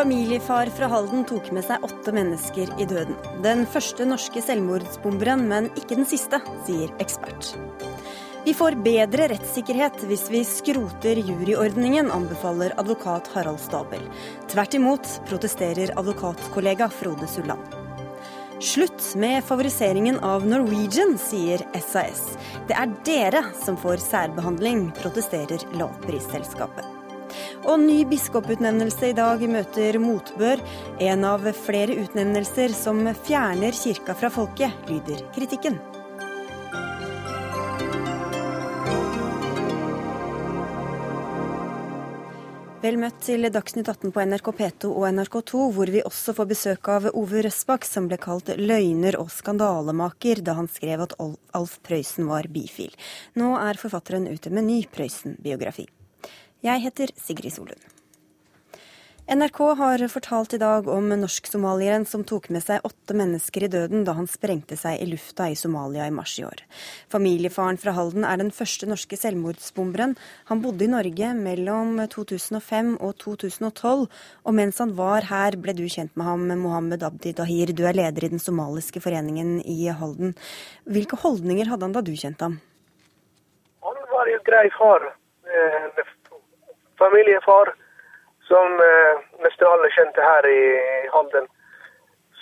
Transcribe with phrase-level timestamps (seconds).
[0.00, 3.18] Familiefar fra Halden tok med seg åtte mennesker i døden.
[3.44, 7.50] Den første norske selvmordsbomberen, men ikke den siste, sier ekspert.
[8.46, 14.06] Vi får bedre rettssikkerhet hvis vi skroter juryordningen, anbefaler advokat Harald Stabel.
[14.48, 17.76] Tvert imot protesterer advokatkollega Frode Sulland.
[18.56, 22.24] Slutt med favoriseringen av Norwegian, sier SAS.
[22.72, 26.99] Det er dere som får særbehandling, protesterer lavprisselskapet.
[27.68, 30.62] Og ny biskoputnevnelse i dag møter motbør.
[31.04, 35.76] En av flere utnevnelser som fjerner kirka fra folket, lyder kritikken.
[42.80, 46.88] Vel møtt til Dagsnytt 18 på NRK P2 og NRK2, hvor vi også får besøk
[46.88, 52.32] av Ove Røsbakk, som ble kalt løgner og skandalemaker da han skrev at Alf Prøysen
[52.32, 52.96] var bifil.
[53.36, 55.90] Nå er forfatteren ute med ny Prøysen-biografi.
[56.60, 57.80] Jeg heter Sigrid Solund.
[59.30, 64.02] NRK har fortalt i dag om norsk-somalieren som tok med seg åtte mennesker i døden
[64.04, 66.60] da han sprengte seg i lufta i Somalia i mars i år.
[67.08, 70.12] Familiefaren fra Halden er den første norske selvmordsbomberen.
[70.50, 74.04] Han bodde i Norge mellom 2005 og 2012,
[74.44, 77.72] og mens han var her ble du kjent med ham, Mohammed Abdi Dahir.
[77.72, 80.36] Du er leder i den somaliske foreningen i Halden.
[80.84, 82.60] Hvilke holdninger hadde han da du kjente ham?
[83.88, 85.12] Han var en grei far.
[85.48, 86.10] Eh,
[87.02, 87.72] familiefar
[88.50, 90.62] som eh, nesten alle kjente her i
[91.14, 91.46] Halden.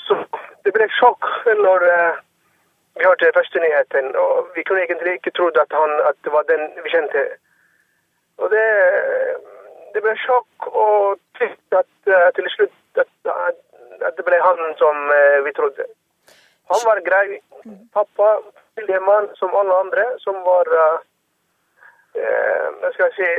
[0.06, 0.16] Så
[0.64, 1.26] det ble et sjokk
[1.64, 2.22] når eh,
[2.98, 3.60] vi hørte første.
[4.24, 5.74] Og vi kunne egentlig ikke trodd at,
[6.10, 7.24] at det var den vi kjente.
[8.38, 8.66] Og det,
[9.94, 15.10] det ble sjokk og trist at uh, til slutt at, at, det ble han som
[15.14, 15.86] eh, vi trodde.
[16.70, 17.40] Han var grei
[17.94, 18.28] pappa,
[19.06, 21.00] mann som alle andre, som var uh,
[22.16, 23.30] uh, skal jeg si,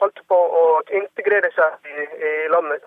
[0.00, 0.64] holdt på å
[1.00, 2.84] integrere seg i, i landet.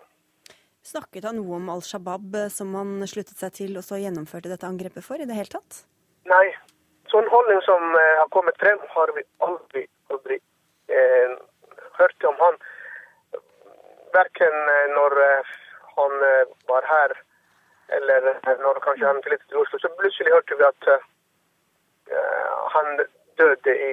[0.84, 4.52] Snakket han noe om Al Shabaab eh, som han sluttet seg til og så gjennomførte
[4.52, 5.84] dette angrepet for i det hele tatt?
[6.28, 6.48] Nei.
[7.12, 10.40] Sånn holdning som eh, har kommet frem, har vi aldri, aldri
[10.92, 11.38] eh,
[12.02, 12.60] hørt om han.
[14.14, 15.14] Verken uh, når
[15.96, 16.12] han
[16.70, 17.14] var her,
[17.98, 18.28] eller
[18.62, 19.80] når kanskje han flyttet til Oslo.
[19.82, 20.90] Så plutselig hørte vi at
[22.76, 22.92] han
[23.42, 23.90] døde i,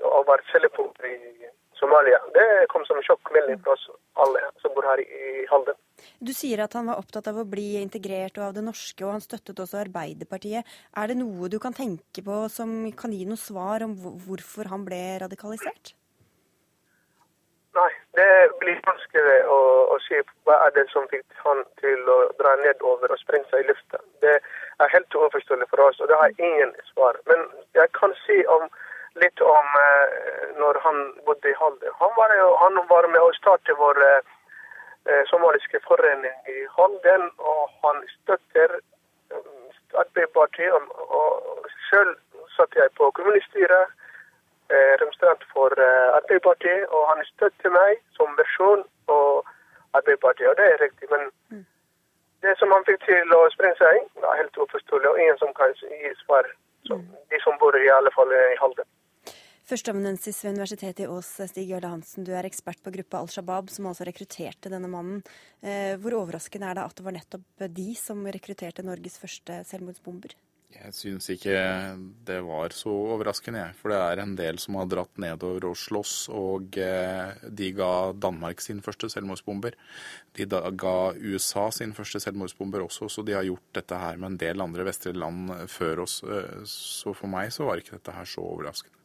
[0.00, 1.14] var cellepunkt i
[1.78, 2.20] Somalia.
[2.34, 3.88] Det kom som sjokkmelding for oss
[4.24, 5.76] alle som bor her i Halden.
[6.18, 9.16] Du sier at han var opptatt av å bli integrert og av det norske, og
[9.16, 10.70] han støttet også Arbeiderpartiet.
[10.96, 13.94] Er det noe du kan tenke på som kan gi noe svar om
[14.26, 15.94] hvorfor han ble radikalisert?
[17.74, 18.30] Nei, det
[18.60, 19.58] blir vanskelig å,
[19.90, 23.64] å si hva er det som fikk han til å dra nedover og sprenge seg
[23.64, 23.98] i lufta.
[24.22, 27.18] Det er helt uforståelig for oss, og det har ingen svar.
[27.26, 27.42] Men
[27.74, 28.68] jeg kan si om
[29.22, 31.92] litt om eh, når han bodde i Halden.
[32.00, 34.32] Han var, han var med å starte vår eh,
[35.10, 38.80] eh, somaliske forening i Halden, og han støtter
[39.94, 40.72] Arbeiderpartiet.
[40.74, 42.16] Og, selv
[42.56, 43.90] satt jeg på kommuniststyret,
[45.00, 48.82] representant for Arbeiderpartiet, og han støtter meg som person
[49.12, 49.46] og
[49.94, 51.10] Arbeiderpartiet, og det er riktig.
[51.10, 51.64] men mm.
[52.42, 55.76] det som han fikk til å sprenge seg, var helt uforståelig, og ingen som kan
[55.82, 56.48] gi svar.
[56.88, 57.06] Så, mm.
[57.30, 58.88] de som bor i alle fall i Halden.
[59.64, 63.70] Førsteamanuensis ved Universitetet i Ås, Stig Jarle Hansen, du er ekspert på gruppa Al Shabaab,
[63.72, 65.22] som altså rekrutterte denne mannen.
[65.64, 70.34] Eh, hvor overraskende er det at det var nettopp de som rekrutterte Norges første selvmordsbomber?
[70.74, 71.54] Jeg syns ikke
[72.26, 73.76] det var så overraskende, jeg.
[73.78, 76.14] For det er en del som har dratt nedover og slåss.
[76.34, 79.78] Og eh, de ga Danmark sin første selvmordsbomber.
[80.36, 84.42] De ga USA sin første selvmordsbomber også, så de har gjort dette her med en
[84.44, 86.18] del andre vestlige land før oss.
[86.26, 88.98] Eh, så for meg så var ikke dette her så overraskende.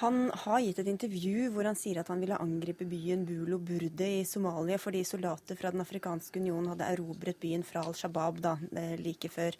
[0.00, 4.08] Han har gitt et intervju hvor han sier at han ville angripe byen Bulo Burde
[4.16, 8.56] i Somalia fordi soldater fra Den afrikanske union hadde erobret byen fra Al Shabaab da,
[8.74, 9.54] eh, like før.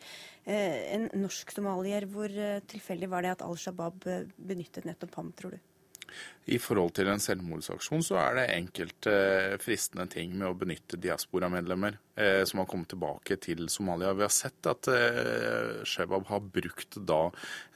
[0.45, 4.03] Eh, en norsk somalier, hvor eh, tilfeldig var det at Al Shabaab
[4.35, 5.63] benyttet nettopp ham, tror du?
[6.45, 9.15] I forhold til en selvmordsaksjon så er det enkelte
[9.65, 14.13] fristende ting med å benytte diasporamedlemmer eh, som har kommet tilbake til Somalia.
[14.13, 17.23] Vi har sett at eh, Shebab har brukt da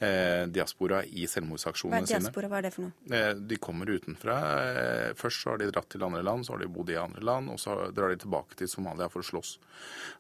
[0.05, 2.11] eh, diaspora i selvmordsaksjonene sine.
[2.11, 3.09] Hva er diaspora, hva er det for noe?
[3.09, 4.37] Eh, de kommer utenfra.
[4.69, 7.25] Eh, først så har de dratt til andre land, så har de bodd i andre
[7.25, 9.55] land, og så drar de tilbake til Somalia for å slåss.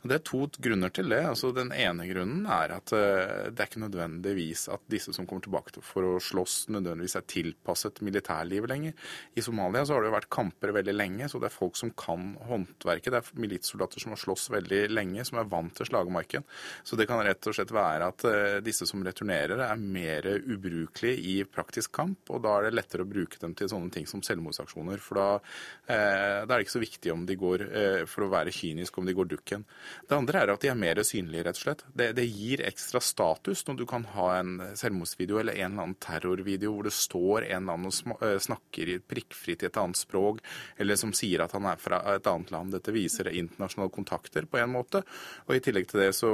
[0.00, 1.21] Og det er to grunner til det.
[1.35, 5.45] Altså, den ene grunnen er at eh, det er ikke nødvendigvis at disse som kommer
[5.45, 8.93] tilbake for å slåss, nødvendigvis er tilpasset militæret militærlivet lenger.
[9.35, 11.90] I Somalia så har det jo vært kamper veldig lenge, så det er folk som
[11.96, 13.12] kan håndverket.
[13.12, 16.44] Det er militssoldater som har slåss veldig lenge, som er vant til slagmarken.
[16.85, 21.19] Så det kan rett og slett være at uh, disse som returnerer, er mer ubrukelige
[21.19, 24.23] i praktisk kamp, og da er det lettere å bruke dem til sånne ting som
[24.25, 25.00] selvmordsaksjoner.
[25.02, 25.29] For da,
[25.88, 28.99] eh, da er det ikke så viktig om de går, eh, for å være kynisk,
[28.99, 29.64] om de går dukken.
[30.08, 31.85] Det andre er at de er mer synlige, rett og slett.
[31.94, 36.00] Det, det gir ekstra status når du kan ha en selvmordsvideo eller en eller annen
[36.02, 37.94] terrorvideo hvor det står en eller annen og
[38.43, 40.43] snakker prikkfritt i et annet språk,
[40.79, 42.75] eller som sier at han er fra et annet land.
[42.77, 45.03] Dette viser internasjonale kontakter på en måte.
[45.47, 46.31] Og i tillegg til det så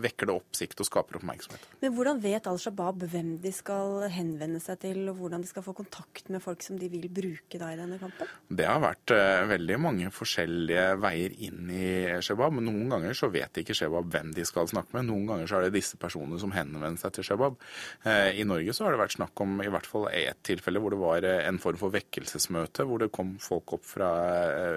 [0.00, 1.66] vekker det oppsikt og skaper oppmerksomhet.
[1.82, 5.64] Men hvordan vet Al Shabaab hvem de skal henvende seg til, og hvordan de skal
[5.66, 8.30] få kontakt med folk som de vil bruke da i denne kampen?
[8.48, 11.88] Det har vært uh, veldig mange forskjellige veier inn i
[12.24, 12.58] Shabaab.
[12.58, 15.08] Men noen ganger så vet ikke Shabaab hvem de skal snakke med.
[15.10, 17.58] Noen ganger så er det disse personene som henvender seg til Shabaab.
[18.04, 21.00] I Norge så har det vært snakk om i hvert fall ett tilfelle hvor det
[21.00, 24.10] var uh, en form for vekkelsesmøte, hvor det kom folk opp fra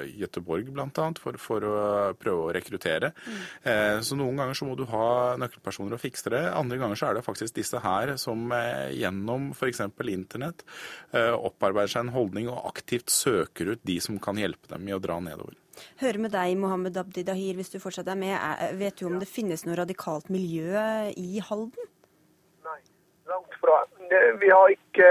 [0.06, 1.07] Gøteborg bl.a.
[1.18, 1.78] For, for å
[2.19, 3.12] prøve å rekruttere.
[3.25, 4.01] Mm.
[4.06, 6.42] Så noen ganger så må du ha nøkkelpersoner og fikse det.
[6.51, 8.51] Andre ganger så er det faktisk disse her som
[8.94, 9.81] gjennom f.eks.
[10.13, 10.63] internett
[11.16, 15.01] opparbeider seg en holdning og aktivt søker ut de som kan hjelpe dem i å
[15.04, 15.57] dra nedover.
[16.01, 18.38] Høre med deg, Mohammed Abdi Dahir, hvis du fortsatt er med.
[18.80, 20.81] Vet du om det finnes noe radikalt miljø
[21.13, 21.94] i Halden?
[24.12, 24.31] Nei.
[24.42, 25.07] Vi har ikke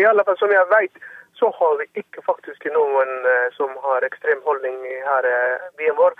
[0.00, 1.00] I alle fall som jeg vet,
[1.40, 5.98] så har vi ikke faktisk noen eh, som har ekstrem holdning her i eh, byen
[5.98, 6.16] vår.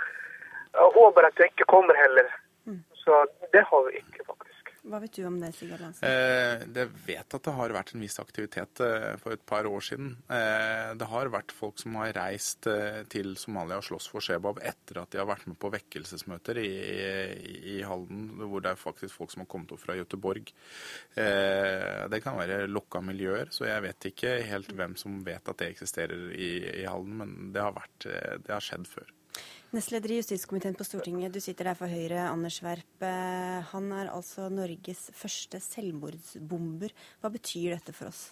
[0.77, 2.29] Jeg håper at det ikke kommer heller.
[2.67, 2.83] Mm.
[3.03, 4.18] Så det har vi ikke.
[4.89, 6.07] Hva vet du om det, Sigurd Lansen?
[6.09, 9.85] Eh, det vet at det har vært en viss aktivitet eh, for et par år
[9.85, 10.15] siden.
[10.33, 14.63] Eh, det har vært folk som har reist eh, til Somalia og slåss for Shebab
[14.65, 18.81] etter at de har vært med på vekkelsesmøter i, i, i Halden, hvor det er
[18.81, 20.55] faktisk folk som har kommet opp fra Göteborg.
[21.21, 25.61] Eh, det kan være lokka miljøer, så jeg vet ikke helt hvem som vet at
[25.61, 29.18] det eksisterer i, i Halden, men det har, vært, eh, det har skjedd før.
[29.69, 33.05] Nestleder i justiskomiteen på Stortinget, du sitter der for Høyre, Anders Werp.
[33.69, 36.95] Han er altså Norges første selvmordsbomber.
[37.21, 38.23] Hva betyr dette for oss?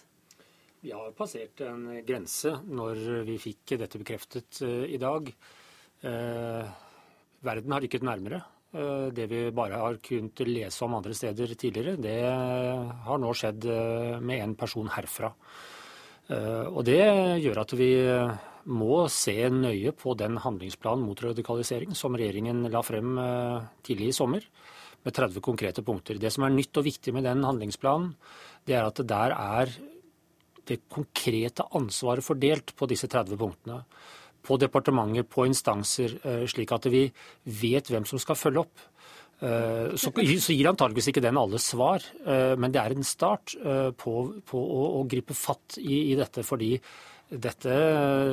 [0.81, 5.29] Vi har passert en grense når vi fikk dette bekreftet uh, i dag.
[6.01, 6.65] Uh,
[7.45, 8.41] verden har rykket nærmere.
[9.13, 13.63] Det vi bare har kunnet lese om andre steder tidligere, det har nå skjedd
[14.19, 15.29] med en person herfra.
[16.75, 16.99] Og det
[17.39, 17.87] gjør at vi
[18.67, 24.17] må se nøye på den handlingsplanen mot radikalisering som regjeringen la frem eh, tidlig i
[24.17, 24.43] sommer,
[25.05, 26.19] med 30 konkrete punkter.
[26.19, 28.11] Det som er nytt og viktig med den handlingsplanen,
[28.67, 29.71] det er at det der er
[30.67, 33.79] det konkrete ansvaret fordelt på disse 30 punktene.
[34.43, 37.07] På departementer, på instanser, eh, slik at vi
[37.45, 38.85] vet hvem som skal følge opp.
[39.39, 43.53] Eh, så, gir antageligvis ikke den alle svar, men det er en start
[44.01, 46.43] på, på å, å, gripe fatt i, i dette.
[46.43, 46.73] fordi
[47.27, 47.71] dette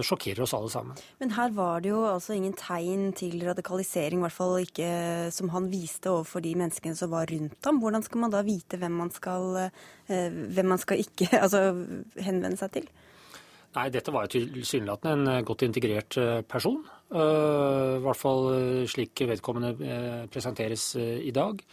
[0.07, 0.99] sjokkerer oss alle sammen.
[1.19, 4.91] Men her var det jo altså ingen tegn til radikalisering, i hvert fall ikke
[5.35, 7.81] som han viste overfor de menneskene som var rundt ham.
[7.83, 9.49] Hvordan skal man da vite hvem man skal,
[10.07, 11.65] eh, hvem man skal ikke altså,
[12.23, 12.89] henvende seg til?
[13.75, 16.85] Nei, dette var jo tilsynelatende en godt integrert eh, person.
[17.11, 18.51] Eh, I hvert fall
[18.91, 21.67] slik vedkommende presenteres i dag.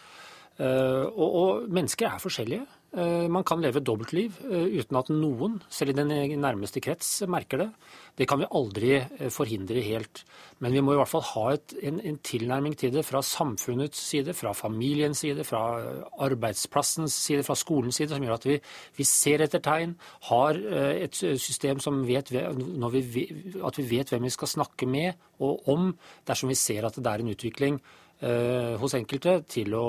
[0.61, 2.65] Og, og mennesker er forskjellige.
[2.91, 6.09] Eh, man kan leve dobbeltliv eh, uten at noen, selv i den
[6.43, 7.67] nærmeste krets, merker det.
[8.19, 10.25] Det kan vi aldri eh, forhindre helt.
[10.59, 14.01] Men vi må i hvert fall ha et, en, en, tilnærming til det fra samfunnets
[14.11, 15.63] side, fra familiens side, fra
[16.27, 18.59] arbeidsplassens side, fra skolens side, som gjør at vi,
[18.99, 19.95] vi ser etter tegn,
[20.27, 20.59] har
[20.91, 25.91] et system som vet vi, at vi vet hvem vi skal snakke med og om
[26.27, 27.79] dersom vi ser at det er en utvikling
[28.21, 29.85] hos enkelte til å,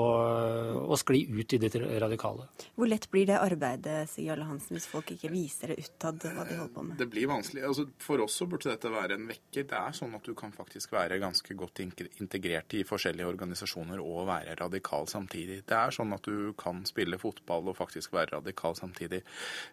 [0.81, 1.69] å, skli ut i det
[2.01, 2.47] radikale.
[2.73, 6.57] Hvor lett blir det arbeidet Jarle Hansen, hvis folk ikke viser det utad hva de
[6.57, 6.97] holder på med?
[6.97, 7.63] Det blir vanskelig.
[7.67, 9.67] Altså, for oss så burde dette være en vekker.
[9.69, 14.25] Det er sånn at du kan faktisk være ganske godt integrert i forskjellige organisasjoner og
[14.31, 15.61] være radikal samtidig.
[15.69, 19.21] Det er sånn at du kan spille fotball og faktisk være radikal samtidig.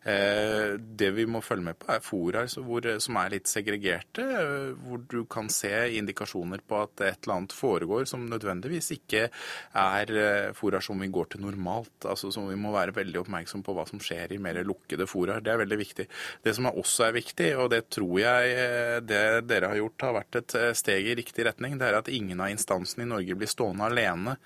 [0.04, 5.04] Eh, det vi må følge med på, er fora som er litt segregerte, eh, hvor
[5.08, 10.12] du kan se indikasjoner på at et eller annet foregår som nødvendigvis nødvendigvis ikke er
[10.14, 12.04] eh, fora som vi går til normalt.
[12.04, 15.40] altså Vi må være veldig oppmerksom på hva som skjer i mer lukkede fora.
[15.40, 16.06] Det er veldig viktig.
[16.42, 20.16] Det som også er viktig, og det tror jeg eh, det dere har gjort har
[20.20, 23.36] vært et eh, steg i riktig retning, det er at ingen av instansene i Norge
[23.38, 24.36] blir stående alene.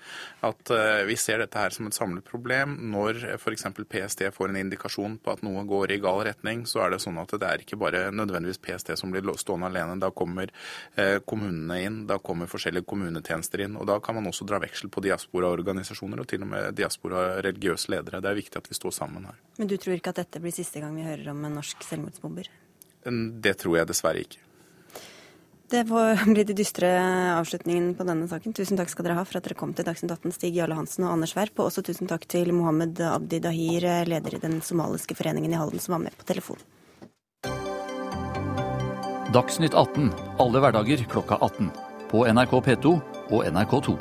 [0.45, 0.69] At
[1.07, 2.75] vi ser dette her som et samlet problem.
[2.91, 3.65] Når f.eks.
[3.89, 7.17] PST får en indikasjon på at noe går i gal retning, så er det sånn
[7.21, 9.97] at det er ikke bare nødvendigvis PST som blir stående alene.
[10.01, 10.51] Da kommer
[11.25, 13.77] kommunene inn, da kommer forskjellige kommunetjenester inn.
[13.79, 18.21] og da kan man også dra veksel på diasporaorganisasjoner og til og med diaspora-religiøse ledere.
[18.23, 19.37] Det er viktig at vi står sammen her.
[19.59, 22.49] Men du tror ikke at dette blir siste gang vi hører om en norsk selvmordsbomber?
[23.05, 24.41] Det tror jeg dessverre ikke.
[25.69, 26.89] Det får bli de dystre
[27.35, 28.53] avslutningen på denne saken.
[28.53, 31.07] Tusen takk skal dere ha for at dere kom til Dagsnytt 18, Stig Jarle Hansen
[31.07, 31.57] og Anders Werp.
[31.59, 35.81] Og også tusen takk til Mohammed Abdi Dahir, leder i den somaliske foreningen i Halden,
[35.81, 36.61] som var med på telefon.
[39.35, 41.84] Dagsnytt 18 alle hverdager klokka 18.
[42.15, 42.91] På NRK P2
[43.35, 43.93] og NRK2.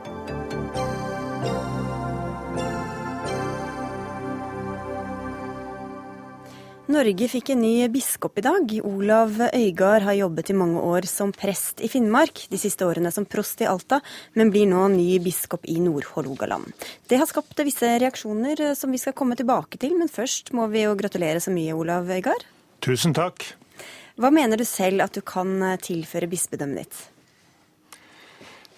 [6.95, 8.75] Norge fikk en ny biskop i dag.
[8.87, 13.27] Olav Øygard har jobbet i mange år som prest i Finnmark, de siste årene som
[13.27, 13.99] prost i Alta,
[14.39, 16.71] men blir nå ny biskop i Nord-Hålogaland.
[17.11, 20.69] Det har skapt visse reaksjoner eh, som vi skal komme tilbake til, men først må
[20.71, 22.47] vi jo gratulere så mye, Olav Øygard.
[22.79, 23.43] Tusen takk.
[24.15, 27.03] Hva mener du selv at du kan eh, tilføre bispedømmet ditt?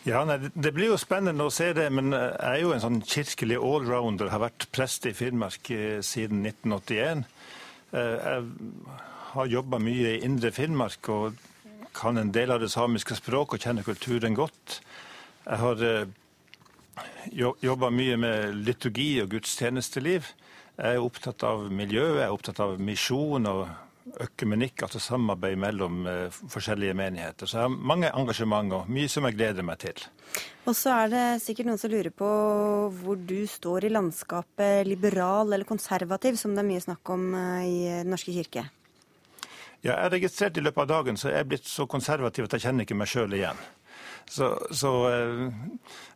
[0.06, 2.82] Ja, nei, Det blir jo spennende å se det, men eh, jeg er jo en
[2.84, 4.30] sånn kirkelig allrounder.
[4.30, 5.66] Har vært prest i Finnmark
[6.06, 7.24] siden 1981.
[7.90, 8.44] Eh, jeg
[9.32, 11.40] har jobba mye i indre Finnmark og
[11.96, 14.78] kan en del av det samiske språket og kjenner kulturen godt.
[15.42, 16.06] Jeg har eh,
[17.66, 20.30] jobba mye med liturgi og gudstjenesteliv.
[20.76, 23.66] Jeg er opptatt av miljø, jeg er opptatt av misjon og
[24.22, 27.48] økumenikk, altså samarbeid mellom uh, forskjellige menigheter.
[27.48, 30.04] Så jeg har mange engasjement og mye som jeg gleder meg til.
[30.66, 32.28] Og så er det sikkert noen som lurer på
[33.00, 37.62] hvor du står i landskapet liberal eller konservativ, som det er mye snakk om uh,
[37.64, 38.68] i Den norske kirke.
[39.82, 42.56] Ja, jeg har registrert i løpet av dagen så jeg er blitt så konservativ at
[42.56, 43.58] jeg kjenner ikke meg sjøl igjen.
[44.30, 45.50] Så, så uh,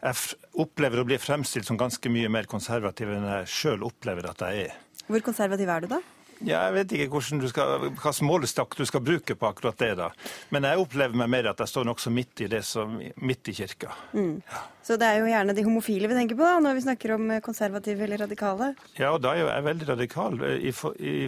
[0.02, 4.46] jeg opplever å bli fremstilt som ganske mye mer konservativ enn jeg sjøl opplever at
[4.46, 4.80] jeg er.
[5.10, 6.00] Hvor konservativ er du da?
[6.40, 9.90] Ja, jeg vet ikke hvordan du skal, hva målestokk du skal bruke på akkurat det.
[9.98, 10.08] da.
[10.54, 13.56] Men jeg opplever meg mer at jeg står nokså midt i det som, midt i
[13.58, 13.92] kirka.
[14.16, 14.38] Mm.
[14.48, 14.62] Ja.
[14.86, 17.28] Så det er jo gjerne de homofile vi tenker på da, når vi snakker om
[17.44, 18.72] konservative eller radikale?
[18.96, 20.40] Ja, og da er jeg veldig radikal,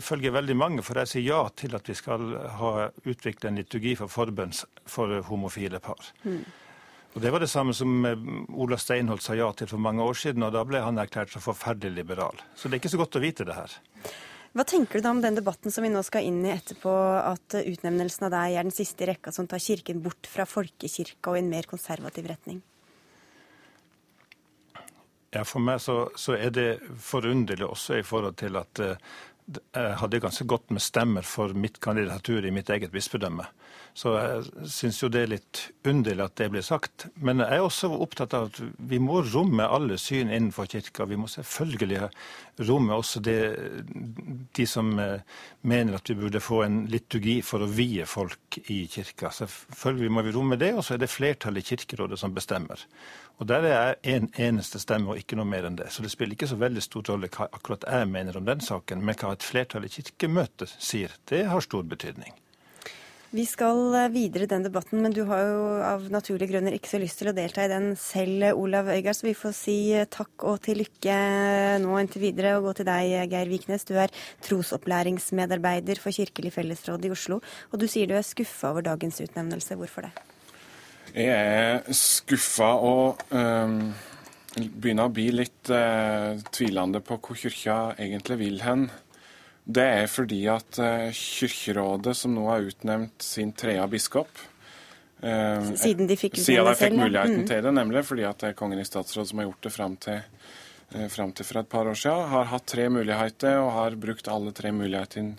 [0.01, 0.87] ifølge veldig mange.
[0.87, 2.73] For jeg sier ja til at vi skal ha
[3.05, 4.57] utvikle en liturgi for forbønn
[4.89, 6.11] for homofile par.
[6.25, 6.43] Mm.
[7.13, 10.17] Og Det var det samme som eh, Ola Steinholt sa ja til for mange år
[10.17, 12.41] siden, og da ble han erklært så forferdelig liberal.
[12.57, 13.75] Så det er ikke så godt å vite det her.
[14.53, 16.93] Hva tenker du da om den debatten som vi nå skal inn i etterpå,
[17.25, 21.33] at utnevnelsen av deg er den siste i rekka som tar kirken bort fra folkekirka
[21.33, 22.61] og i en mer konservativ retning?
[25.33, 26.69] Ja, For meg så, så er det
[27.01, 29.15] forunderlig også i forhold til at uh,
[29.49, 33.49] jeg hadde ganske godt med stemmer for mitt kandidatur i mitt eget bispedømme.
[33.95, 37.07] Så jeg syns jo det er litt underlig at det blir sagt.
[37.21, 41.05] Men jeg er også opptatt av at vi må romme alle syn innenfor kirka.
[41.11, 42.09] Vi må selvfølgelig
[42.69, 43.37] romme også det,
[44.57, 45.21] de som eh,
[45.69, 49.29] mener at vi burde få en liturgi for å vie folk i kirka.
[49.37, 52.81] Selvfølgelig må vi romme det, og så er det flertallet i Kirkerådet som bestemmer.
[53.41, 55.91] Og der er jeg en eneste stemme og ikke noe mer enn det.
[55.93, 59.05] Så det spiller ikke så veldig stor rolle hva akkurat jeg mener om den saken,
[59.05, 62.33] men hva et flertall i Kirkemøtet sier, det har stor betydning.
[63.33, 66.99] Vi skal eh, videre den debatten, men du har jo av naturlige grunner ikke så
[67.01, 70.45] lyst til å delta i den selv, Olav Øygard, så vi får si eh, takk
[70.51, 71.15] og til lykke
[71.81, 72.59] nå inntil videre.
[72.59, 73.87] Og gå til deg, Geir Viknes.
[73.89, 74.13] Du er
[74.45, 77.41] trosopplæringsmedarbeider for Kirkelig fellesråd i Oslo.
[77.73, 79.81] Og du sier du er skuffa over dagens utnevnelse.
[79.81, 80.13] Hvorfor det?
[81.17, 83.79] Jeg er skuffa og um,
[84.61, 88.87] begynner å bli litt uh, tvilende på hvor kirka egentlig vil hen.
[89.63, 94.41] Det er fordi at eh, Kirkerådet, som nå har utnevnt sin tredje biskop
[95.23, 97.47] eh, Siden de fikk, siden de fikk muligheten mm.
[97.51, 99.97] til det, nemlig fordi at det er Kongen i statsråd som har gjort det fram
[100.03, 100.21] til,
[100.97, 104.31] eh, fram til for et par år siden, har hatt tre muligheter og har brukt
[104.33, 105.39] alle tre mulighetene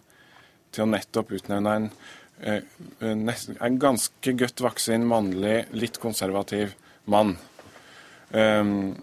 [0.73, 1.89] til å nettopp utnevne en,
[3.03, 6.73] en ganske godt voksen, mannlig, litt konservativ
[7.05, 7.35] mann.
[8.33, 8.95] Um,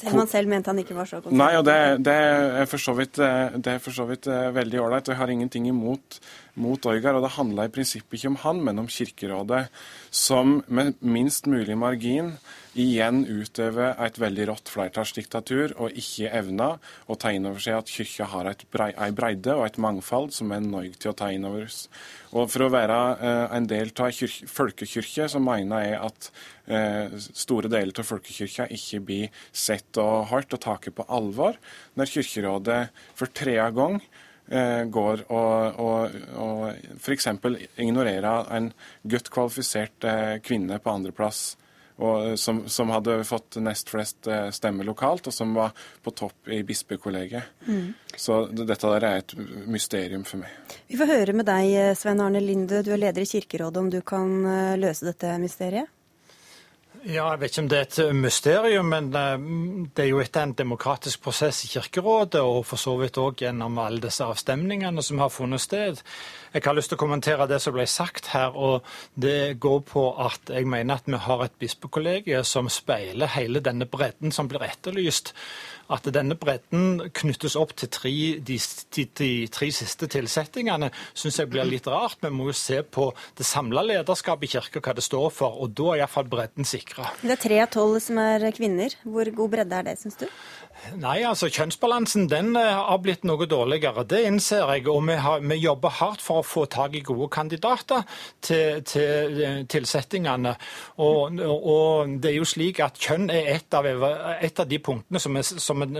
[0.00, 1.40] selv om han selv mente han ikke var så konservativ?
[1.40, 2.18] Nei, og det, det,
[2.62, 5.10] er for så vidt, det er for så vidt eh, veldig ålreit.
[5.12, 6.20] Jeg har ingenting imot
[6.60, 7.18] mot Øygard.
[7.18, 9.66] Og det handla i prinsippet ikke om han, men om Kirkerådet,
[10.10, 12.34] som med minst mulig margin
[12.78, 16.78] igjen utøver et veldig rått flertallsdiktatur og ikke evner
[17.10, 20.54] å ta inn over seg at kirka har brei, ei breidde og et mangfold som
[20.54, 21.82] er nøyd til å ta inn over oss.
[22.30, 24.22] Og For å være eh, en del av
[24.54, 26.30] folkekirke, så mener jeg at
[26.70, 31.58] eh, store deler av folkekirka ikke blir sett og hørt og tatt på alvor
[31.98, 32.82] når Kirkerådet
[33.18, 34.02] for tredje gang
[34.50, 37.28] Eh, går og, og, og f.eks.
[37.78, 38.72] ignorerer en
[39.06, 40.06] godt kvalifisert
[40.42, 41.52] kvinne på andreplass.
[42.40, 46.62] Som, som hadde fått nest flest eh, stemmer lokalt, og som var på topp i
[46.64, 47.50] bispekollegiet.
[47.68, 47.92] Mm.
[48.16, 49.34] Så dette der er et
[49.68, 50.78] mysterium for meg.
[50.88, 54.00] Vi får høre med deg, Svein Arne Linde, du er leder i Kirkerådet, om du
[54.00, 54.32] kan
[54.80, 55.92] løse dette mysteriet?
[57.00, 59.44] Ja, Jeg vet ikke om det er et mysterium, men eh,
[59.96, 63.78] det er jo etter en demokratisk prosess i Kirkerådet, og for så vidt òg gjennom
[63.80, 66.02] alle disse avstemningene som har funnet sted.
[66.52, 68.84] Jeg har lyst til å kommentere det som ble sagt her, og
[69.16, 73.88] det går på at jeg mener at vi har et bispekollegie som speiler hele denne
[73.88, 75.32] bredden som blir etterlyst.
[75.90, 78.12] At denne bredden knyttes opp til tre,
[78.46, 78.58] de,
[78.94, 82.20] de, de, tre siste tilsettingene, syns jeg blir litt rart.
[82.22, 85.74] Vi må jo se på det samla lederskapet i kirka, hva det står for, og
[85.74, 87.10] da er iallfall bredden sikra.
[87.24, 88.94] Det er tre av tolv som er kvinner.
[89.02, 90.28] Hvor god bredde er det, syns du?
[90.96, 94.04] Nei, altså Kjønnsbalansen den eh, har blitt noe dårligere.
[94.08, 94.86] Det innser jeg.
[94.90, 98.06] Og vi, har, vi jobber hardt for å få tak i gode kandidater
[98.44, 100.54] til, til eh, tilsettingene.
[101.04, 105.22] Og, og, det er jo slik at kjønn er et av, et av de punktene
[105.22, 105.46] som er,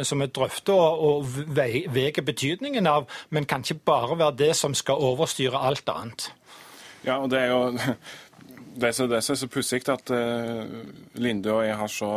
[0.07, 4.75] som er drøftet og, og veier betydningen av, men kan ikke bare være det som
[4.77, 6.31] skal overstyre alt annet.
[7.05, 7.63] Ja, og det er jo
[8.83, 10.65] det som er så pussig at uh,
[11.21, 12.13] Linde og jeg har så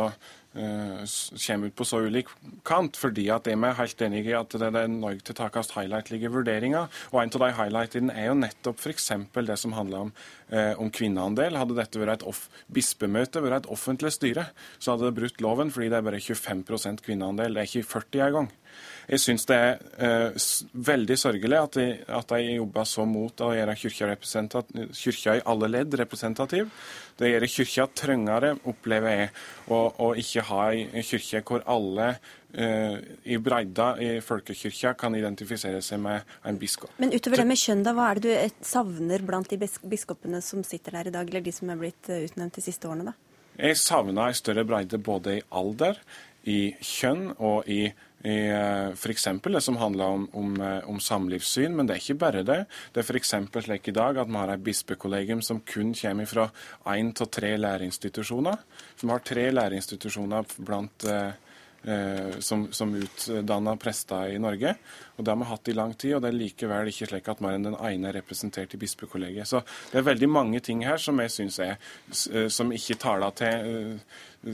[0.54, 2.28] kommer ut på så ulik
[2.66, 6.30] kant, fordi at jeg er helt enig i at det er noe til takast highlightlige
[6.30, 6.86] vurderinger.
[7.12, 9.10] Og en av de highlightene er jo nettopp f.eks.
[9.34, 10.12] det som handler om,
[10.50, 11.58] eh, om kvinneandel.
[11.58, 15.74] Hadde dette vært et off bispemøte, vært et offentlig styre, så hadde det brutt loven
[15.74, 17.54] fordi det er bare 25 kvinneandel.
[17.54, 18.52] Det er ikke 40 engang.
[19.08, 20.44] Jeg syns det er uh,
[20.90, 21.88] veldig sørgelig at de,
[22.20, 26.70] at de jobber så mot å gjøre kyrkja, i alle ledd representativ.
[27.18, 29.34] Det gjør kyrkja trengere, opplever jeg,
[29.70, 32.14] å ikke ha ei kirke hvor alle
[32.58, 36.94] uh, i bredda i folkekyrkja kan identifisere seg med en biskop.
[37.02, 40.64] Men utover det med kjønn, da, hva er det du savner blant de biskopene som
[40.66, 43.16] sitter der i dag, eller de som er blitt eh, utnevnt de siste årene, da?
[43.54, 46.00] Jeg savner en større bredde både i alder,
[46.50, 49.26] i kjønn og i eh, f.eks.
[49.42, 52.60] det som handler om, om, eh, om, samlivssyn, men det er ikke bare det.
[52.94, 53.34] Det er f.eks.
[53.66, 56.48] slik i dag at vi har et bispekollegium som kun kommer fra
[56.94, 58.56] én til tre læreinstitusjoner.
[59.02, 61.32] Vi har tre læreinstitusjoner blant eh,
[61.84, 64.72] eh, som, som utdanner prester i Norge.
[65.16, 67.40] Og Det har vi hatt i lang tid, og det er likevel ikke slik at
[67.44, 69.46] mer enn den ene er representert i bispekollegiet.
[69.46, 71.76] Så det er veldig mange ting her som jeg syns er
[72.50, 73.98] som ikke taler til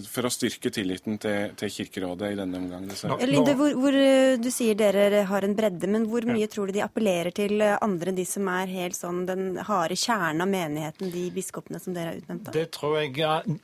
[0.07, 2.85] for å styrke tilliten til, til Kirkerådet i denne omgang.
[3.27, 6.51] Linde, hvor, hvor, eh, Du sier dere har en bredde, men hvor mye ja.
[6.51, 10.45] tror du de appellerer til andre enn de som er helt sånn den harde kjernen
[10.45, 12.53] av menigheten, de biskopene som dere har utnevnt?
[12.55, 13.17] Det tror jeg,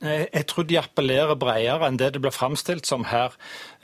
[0.02, 3.36] jeg tror de appellerer bredere enn det det blir framstilt som her.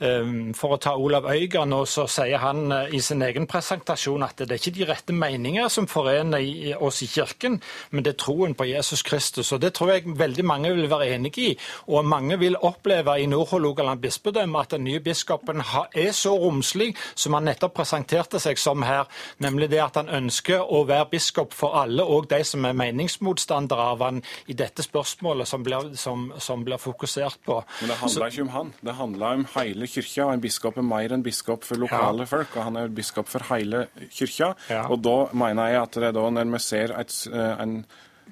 [0.03, 4.39] Ehm, for å ta Olav Øygarden, så sier han eh, i sin egen presentasjon at
[4.39, 7.59] det er ikke de rette meninger som forener oss i kirken,
[7.91, 9.51] men det er troen på Jesus Kristus.
[9.51, 11.57] Og Det tror jeg veldig mange vil være enig i.
[11.87, 15.61] og mange vil oppleve i Nord-Hålogaland bispedømme at den nye biskopen
[15.93, 19.07] er så romslig som han nettopp presenterte seg som her,
[19.43, 23.89] nemlig det at han ønsker å være biskop for alle, og de som er meningsmotstandere
[23.93, 27.59] av han i dette spørsmålet som blir, som, som blir fokusert på.
[27.81, 28.73] Men det handler ikke om han.
[28.81, 30.29] Det handler om hele kirka.
[30.33, 32.29] En biskop er mer enn biskop for lokale ja.
[32.29, 34.53] folk, og han er biskop for hele kyrkja.
[34.69, 34.85] Ja.
[34.91, 37.77] Og da mener jeg at det er da når vi ser et, eh, en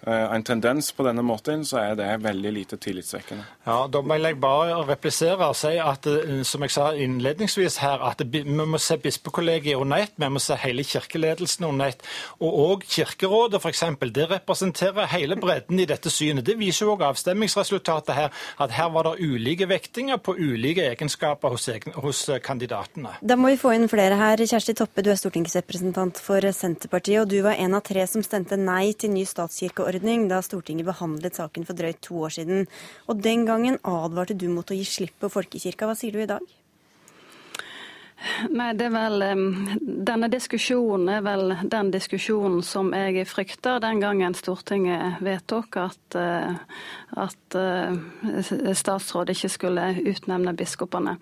[0.10, 3.44] en tendens på denne måten, så er det veldig lite tillitsvekkende.
[3.68, 8.02] Ja, Da vil jeg bare replisere og si at eh, som jeg sa innledningsvis her,
[8.10, 12.02] at vi må se bispekollegiet under ett, vi må se hele kirkeledelsen under ett.
[12.40, 13.84] Og òg Kirkerådet f.eks.
[14.12, 16.46] Det representerer hele bredden i dette synet.
[16.46, 21.70] Det viser òg avstemmingsresultatet her, at her var det ulike vektinger på ulike egenskaper hos,
[22.02, 23.14] hos eh, kandidatene.
[23.22, 24.42] Da må vi få inn flere her.
[24.42, 28.58] Kjersti Toppe, du er stortingsrepresentant for Senterpartiet, og du var en av tre som stemte
[28.58, 32.66] nei til ny statskirkeordning ordning da Stortinget behandlet saken for drøyt to år siden.
[33.08, 35.90] Og Den gangen advarte du mot å gi slipp på folkekirka.
[35.90, 36.61] Hva sier du i dag?
[38.54, 39.24] Nei, det er vel
[39.82, 46.54] Denne diskusjonen er vel den diskusjonen som jeg frykter den gangen Stortinget vedtok at, eh,
[47.22, 51.16] at eh, statsråd ikke skulle utnevne biskopene.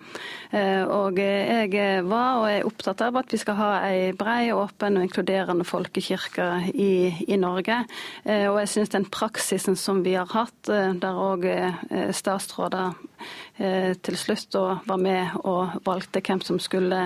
[0.52, 5.00] Eh, og jeg var og er opptatt av at vi skal ha ei brei, åpen
[5.00, 6.92] og inkluderende folkekirke i,
[7.28, 7.82] i Norge.
[8.24, 11.46] Og jeg syns den praksisen som vi har hatt, der òg
[12.16, 12.96] statsråder
[13.60, 14.54] til slutt
[14.86, 17.00] var med og valgte hvem som skulle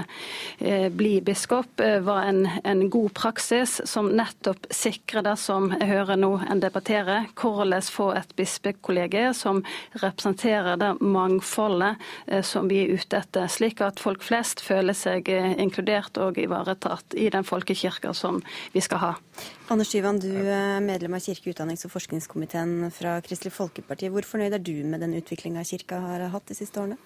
[0.59, 5.89] eh, bli biskop, eh, var en, en, god praksis som nettopp sikrer det som jeg
[5.91, 9.63] hører nå en debatterer, hvordan få et bispekollegium som
[10.03, 15.29] representerer det mangfoldet eh, som vi er ute etter, slik at folk flest føler seg
[15.31, 18.43] inkludert og ivaretatt i den folkekirka som
[18.75, 19.13] vi skal ha.
[19.73, 24.11] Anders Tyvand, du er medlem av kirke-, utdannings- og forskningskomiteen fra Kristelig Folkeparti.
[24.13, 27.01] Hvor fornøyd er du med den utviklinga kirka har hatt de siste årene?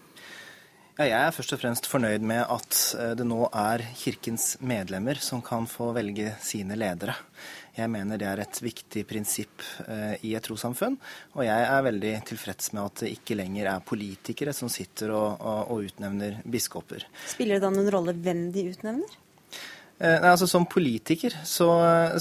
[0.99, 5.21] Ja, jeg er først og fremst fornøyd med at eh, det nå er Kirkens medlemmer
[5.23, 7.15] som kan få velge sine ledere.
[7.77, 10.97] Jeg mener det er et viktig prinsipp eh, i et trossamfunn.
[11.37, 15.39] Og jeg er veldig tilfreds med at det ikke lenger er politikere som sitter og,
[15.39, 17.07] og, og utnevner biskoper.
[17.31, 19.19] Spiller det da noen rolle hvem de utnevner?
[19.99, 21.69] Eh, nei, altså Som politiker så,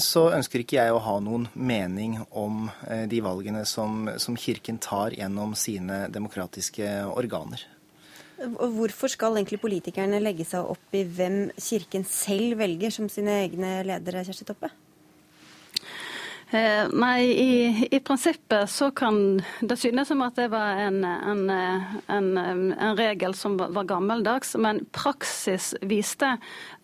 [0.02, 4.80] så, ønsker ikke jeg å ha noen mening om eh, de valgene som, som Kirken
[4.82, 7.62] tar gjennom sine demokratiske organer.
[8.38, 13.80] Hvorfor skal egentlig politikerne legge seg opp i hvem Kirken selv velger som sine egne
[13.86, 14.70] ledere, Kjersti Toppe?
[16.50, 21.42] Eh, nei, i, i, prinsippet så kan det synes som at det var en, en,
[21.52, 26.30] en, en regel som var, gammeldags, men praksis viste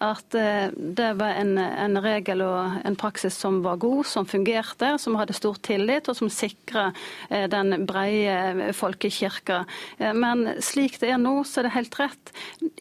[0.04, 5.16] at eh, det var en, regel og en praksis som var god, som fungerte, som
[5.16, 6.90] hadde stor tillit, og som sikra
[7.30, 9.62] eh, den breie folkekirka.
[10.12, 12.34] Men slik det er nå, så er det helt rett.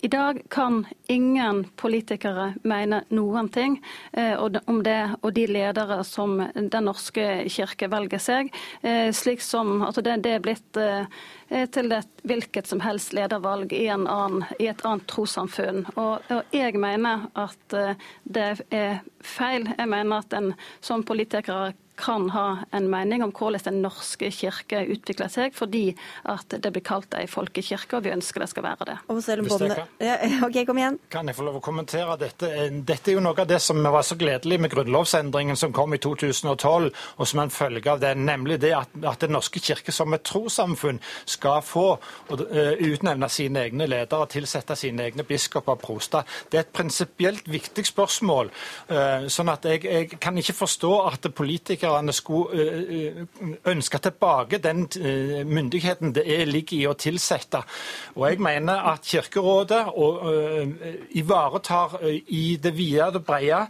[0.04, 3.80] I dag kan ingen politikere mene noen ting
[4.18, 6.42] om det og de ledere som
[6.74, 8.50] Den norske kirke velger seg,
[8.82, 11.06] eh, slik som altså det, det er blitt eh,
[11.74, 15.84] til et hvilket som helst ledervalg i, annen, i et annet trossamfunn.
[15.94, 19.70] Og, og, jeg mener at eh, det er feil.
[19.78, 24.82] Jeg mener at en som politiker kan ha en mening om hvordan Den norske kirke
[24.90, 25.94] utvikler seg, fordi
[26.30, 28.96] at det blir kalt ei folkekirke, og vi ønsker det skal være det.
[29.08, 29.86] Og om båndene...
[30.02, 31.00] ja, ok, kom igjen.
[31.14, 32.50] Kan jeg få lov å kommentere dette?
[32.84, 36.02] Dette er jo noe av det som var så gledelig med grunnlovsendringen som kom i
[36.02, 40.14] 2012, og som en følge av det, nemlig det at, at Den norske kirke som
[40.16, 46.28] et trossamfunn skal få uh, utnevne sine egne ledere, tilsette sine egne biskoper og proster.
[46.52, 48.52] Det er et prinsipielt viktig spørsmål.
[48.90, 53.28] Uh, sånn at jeg, jeg kan ikke forstå at politikere politikerne skulle
[53.66, 54.88] ønske tilbake den
[55.46, 57.62] myndigheten det ligger i å tilsette.
[58.16, 59.86] Og jeg mener at Kirkerådet
[61.16, 63.68] ivaretar i det vide og brede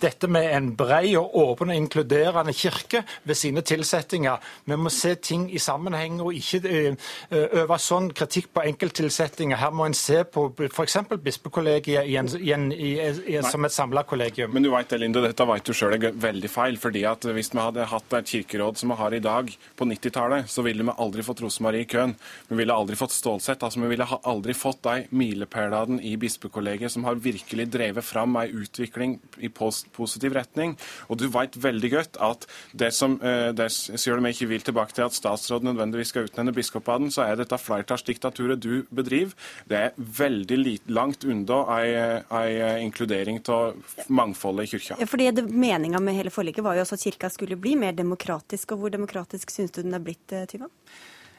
[0.00, 4.38] dette med en bred og åpen og inkluderende kirke ved sine tilsettinger.
[4.64, 6.96] Vi må se ting i sammenheng og ikke
[7.30, 9.56] øve sånn kritikk på enkelttilsettinger.
[9.56, 10.98] Her må en se på f.eks.
[11.24, 14.52] bispekollegiet i en, i en, i, som et samla kollegium.
[14.52, 16.76] Men du vet, Linde, dette vet du sjøl er veldig feil.
[16.80, 20.48] fordi at hvis vi hadde hatt et kirkeråd som vi har i dag, på 90-tallet,
[20.50, 22.14] så ville vi aldri fått Rosemarie i køen.
[22.48, 23.62] Vi ville aldri fått Stålsett.
[23.62, 28.48] altså Vi ville aldri fått de milepælene i bispekollegiet som har virkelig drevet fram ei
[28.50, 30.76] utvikling i positiv retning.
[31.08, 34.64] Og du vet veldig godt at det som eh, det, Selv om jeg ikke vil
[34.66, 39.32] tilbake til at statsråden nødvendigvis skal utnevne biskopene, så er dette flertallsdiktaturet du bedriver.
[39.68, 43.76] Det er veldig langt unna ei, ei inkludering av
[44.08, 44.98] mangfoldet i kirka.
[45.10, 48.72] Fordi Meninga med hele forliket var jo også at kirka skulle bli mer demokratisk.
[48.72, 50.68] Og hvor demokratisk syns du den er blitt, Tyva?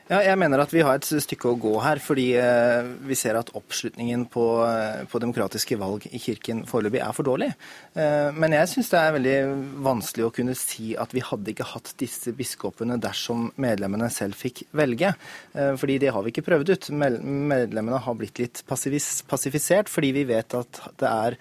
[0.09, 3.37] Ja, jeg mener at vi har et stykke å gå her, fordi eh, vi ser
[3.39, 7.47] at oppslutningen på, eh, på demokratiske valg i Kirken foreløpig er for dårlig.
[7.95, 9.35] Eh, men jeg syns det er veldig
[9.85, 14.65] vanskelig å kunne si at vi hadde ikke hatt disse biskopene dersom medlemmene selv fikk
[14.75, 15.13] velge.
[15.53, 16.91] Fordi det har vi ikke prøvd ut.
[16.91, 21.39] Medlemmene har blitt litt passifisert fordi vi vet at det er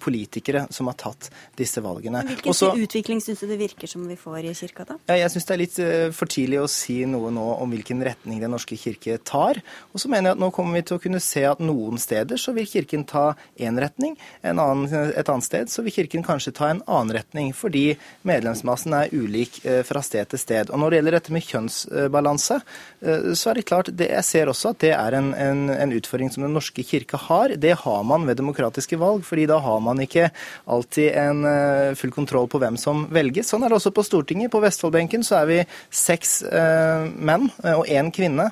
[0.00, 1.28] politikere som har tatt
[1.58, 2.22] disse valgene.
[2.24, 4.98] Men hvilken Også, utvikling syns du det virker som vi får i kirka, da?
[5.18, 5.78] Jeg syns det er litt
[6.16, 9.60] for tidlig å si noe nå om hvilken retning Den norske kirke tar.
[9.92, 12.40] Og så mener jeg at nå kommer vi til å kunne se at noen steder
[12.40, 16.70] så vil Kirken ta én retning, annen, et annet sted så vil Kirken kanskje ta
[16.72, 17.96] en annen retning, fordi
[18.28, 20.72] medlemsmassen er ulik eh, fra sted til sted.
[20.72, 22.60] Og når det gjelder dette med kjønnsbalanse,
[23.02, 25.94] eh, så er det klart det, Jeg ser også at det er en, en, en
[25.96, 27.54] utfordring som Den norske kirke har.
[27.56, 30.28] Det har man ved demokratiske valg, fordi da har man ikke
[30.70, 33.50] alltid en eh, full kontroll på hvem som velges.
[33.50, 34.52] Sånn er det også på Stortinget.
[34.52, 35.62] På Vestfoldbenken så er vi
[35.94, 38.50] seks eh, menn og én kvinne.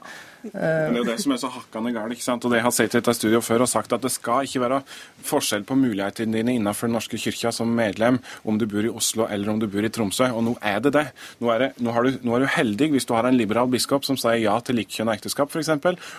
[0.52, 2.12] Det er jo det som er så hakkende galt.
[2.16, 2.44] ikke sant?
[2.44, 4.62] Og det Jeg har sett i et studio før og sagt at det skal ikke
[4.62, 4.82] være
[5.26, 9.26] forskjell på mulighetene dine innenfor Den norske kirka som medlem, om du bor i Oslo
[9.26, 10.30] eller om du bor i Tromsø.
[10.32, 11.06] Og nå er det det.
[11.40, 14.04] Nå er, det, nå du, nå er du heldig hvis du har en liberal biskop
[14.06, 15.72] som sier ja til likkjønna ekteskap, f.eks.,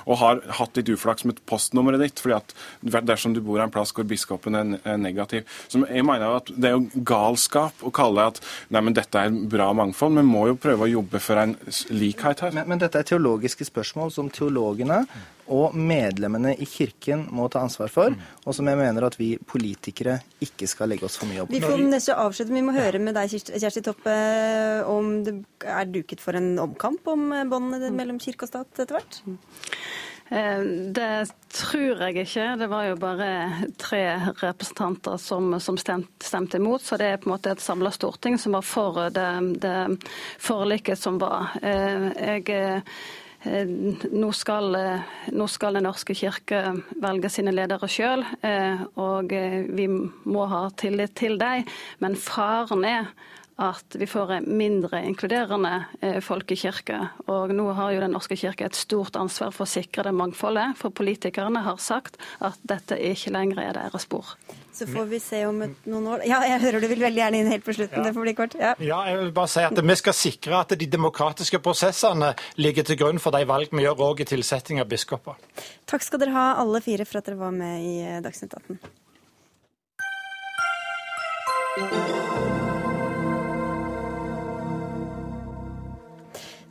[0.05, 3.93] og har hatt litt uflaks med postnummeret ditt, fordi at dersom du bor en plass
[3.95, 5.47] hvor biskopen er, er negativ.
[5.67, 8.41] Så jeg mener at Det er jo galskap å kalle at
[8.73, 10.17] nei, men dette er bra mangfold.
[10.17, 11.55] Vi må jo prøve å jobbe for en
[11.93, 12.55] likhet her.
[12.55, 15.03] Men, men dette er teologiske spørsmål som teologene
[15.53, 20.17] og medlemmene i Kirken må ta ansvar for, og som jeg mener at vi politikere
[20.43, 22.99] ikke skal legge oss for mye opp Vi får nesten avslutte, men vi må høre
[23.03, 24.17] med deg, Kjersti Toppe,
[24.91, 29.21] om det er duket for en omkamp om båndene mellom kirke og stat etter hvert?
[30.29, 31.11] Eh, det
[31.55, 32.47] tror jeg ikke.
[32.59, 33.29] Det var jo bare
[33.79, 34.01] tre
[34.41, 38.35] representanter som, som stemte, stemte imot, så det er på en måte et samla storting
[38.41, 39.29] som var for det,
[39.63, 39.77] det
[40.43, 41.55] forliket som var.
[41.63, 42.11] Eh,
[42.43, 42.83] jeg
[43.45, 44.75] nå skal,
[45.31, 46.61] nå skal Den norske kirke
[47.01, 48.25] velge sine ledere sjøl,
[48.97, 49.33] og
[49.77, 51.67] vi må ha tillit til dem.
[52.03, 53.11] Men faren er
[53.57, 56.99] at vi får en mindre inkluderende eh, folkekirke.
[57.25, 60.77] Og nå har jo Den norske kirke et stort ansvar for å sikre det mangfoldet.
[60.77, 64.35] For politikerne har sagt at dette ikke lenger er deres spor.
[64.77, 67.49] Så får vi se om noen år Ja, jeg hører du vil veldig gjerne inn
[67.49, 67.97] helt på slutten.
[67.97, 68.03] Ja.
[68.05, 68.53] Det får bli kort.
[68.61, 68.75] Ja.
[68.77, 68.99] ja.
[69.09, 72.29] jeg vil bare si at vi skal sikre at de demokratiske prosessene
[72.61, 75.33] ligger til grunn for de valg vi gjør òg i tilsetting av biskoper.
[75.89, 78.77] Takk skal dere ha alle fire for at dere var med i eh, Dagsnytt 18.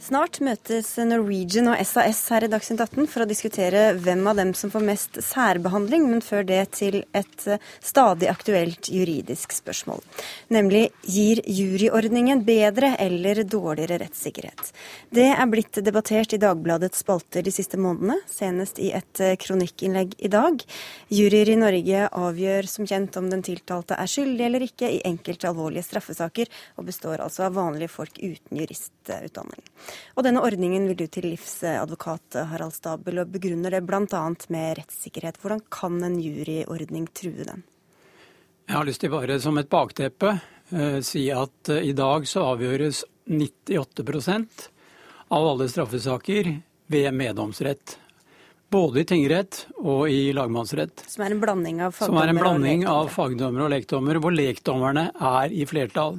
[0.06, 4.52] Snart møtes Norwegian og SAS her i Dagsnytt 18 for å diskutere hvem av dem
[4.54, 10.04] som får mest særbehandling, men før det til et eh, stadig aktuelt juridisk spørsmål.
[10.54, 14.70] Nemlig gir juryordningen bedre eller dårligere rettssikkerhet?
[15.10, 20.14] Det er blitt debattert i Dagbladets spalter de siste månedene, senest i et eh, kronikkinnlegg
[20.22, 20.62] i dag.
[21.10, 25.50] Juryer i Norge avgjør som kjent om den tiltalte er skyldig eller ikke i enkelte
[25.50, 29.66] alvorlige straffesaker, og består altså av vanlige folk uten juristutdanning.
[30.16, 34.22] Og denne ordningen vil du til livsadvokat Harald Stabel, og begrunner det bl.a.
[34.52, 35.40] med rettssikkerhet.
[35.42, 37.66] Hvordan kan en juryordning true den?
[38.66, 40.32] Jeg har lyst til bare som et bakteppe
[40.74, 44.64] eh, si at eh, i dag så avgjøres 98%
[45.28, 46.50] av alle straffesaker
[46.90, 47.98] ved meddomsrett.
[48.70, 51.04] Både i tingrett og i lagmannsrett.
[51.06, 54.34] Som er en blanding av fagdommere Som er en blanding av fagdommere og lekdommere, hvor
[54.34, 56.18] lekdommerne er i flertall.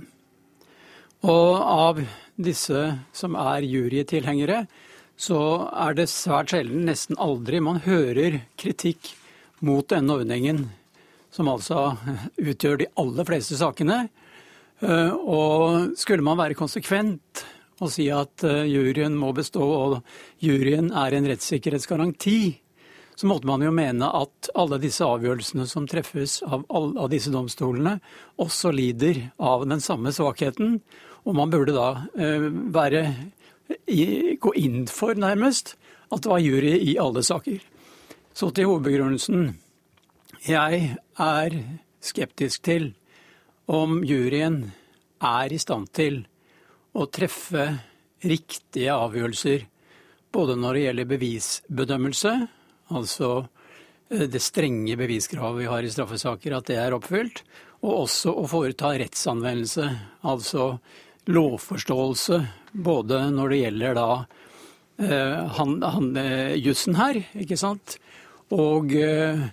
[1.27, 1.99] Og av
[2.37, 2.81] disse
[3.15, 4.65] som er jurytilhengere,
[5.17, 5.39] så
[5.73, 9.15] er det svært sjelden, nesten aldri, man hører kritikk
[9.65, 10.67] mot denne ordningen,
[11.33, 11.95] som altså
[12.37, 14.05] utgjør de aller fleste sakene.
[14.85, 17.43] Eh, og skulle man være konsekvent
[17.81, 19.97] og si at eh, juryen må bestå og
[20.41, 22.39] juryen er en rettssikkerhetsgaranti,
[23.17, 27.33] så måtte man jo mene at alle disse avgjørelsene som treffes av, alle, av disse
[27.33, 27.95] domstolene,
[28.37, 30.77] også lider av den samme svakheten,
[31.27, 33.03] og man burde da eh, være,
[34.39, 35.75] gå inn for, nærmest,
[36.07, 37.59] at det var jury i alle saker.
[38.31, 39.49] Så til hovedbegrunnelsen.
[40.47, 41.55] Jeg er
[41.99, 42.93] skeptisk til
[43.67, 44.61] om juryen
[45.19, 46.21] er i stand til
[46.95, 47.65] å treffe
[48.23, 49.65] riktige avgjørelser
[50.33, 52.33] både når det gjelder bevisbedømmelse,
[52.95, 53.31] altså
[54.11, 57.43] eh, det strenge beviskravet vi har i straffesaker, at det er oppfylt,
[57.81, 59.87] og også å foreta rettsanvendelse,
[60.27, 60.77] altså
[61.27, 64.09] lovforståelse både når det gjelder da
[65.01, 67.97] eh, han, han, eh, jussen her, ikke sant.
[68.55, 69.47] Og eh,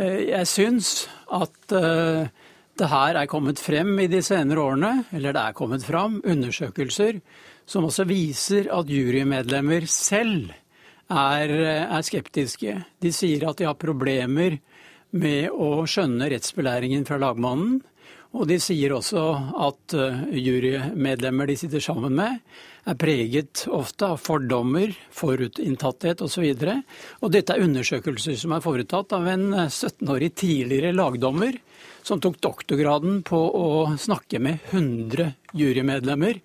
[0.00, 5.56] jeg syns at det her er kommet frem i de senere årene, eller det er
[5.58, 7.18] kommet fram, undersøkelser
[7.68, 10.52] som også viser at jurymedlemmer selv
[11.10, 11.52] er,
[11.90, 12.76] er skeptiske.
[13.02, 14.56] De sier at de har problemer
[15.10, 17.80] med å skjønne rettsbelæringen fra lagmannen.
[18.30, 19.22] Og de sier også
[19.66, 22.38] at eh, jurymedlemmer de sitter sammen med,
[22.88, 26.46] er preget ofte av fordommer, forutinntatthet osv.
[26.46, 26.76] Og, så
[27.20, 31.58] og dette er undersøkelser som er foretatt av en 17-årig tidligere lagdommer
[32.06, 33.68] som tok doktorgraden på å
[34.00, 36.40] snakke med 100 jurymedlemmer.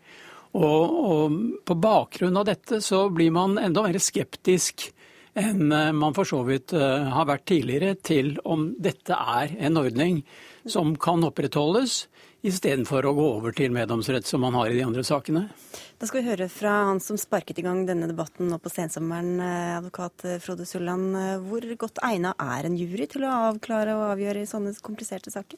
[0.56, 4.89] Og, og på bakgrunn av dette så blir man enda mer skeptisk
[5.36, 9.82] enn eh, man for så vidt eh, har vært tidligere til om dette er en
[9.82, 10.21] ordning
[10.65, 12.08] som kan opprettholdes,
[12.45, 15.49] istedenfor å gå over til meddomsrett som man har i de andre sakene.
[15.97, 19.39] Da skal vi høre fra han som sparket i gang denne debatten nå på sensommeren,
[19.41, 21.08] eh, advokat eh, Frode Sulland.
[21.15, 25.30] Eh, hvor godt egna er en jury til å avklare og avgjøre i sånne kompliserte
[25.34, 25.58] saker?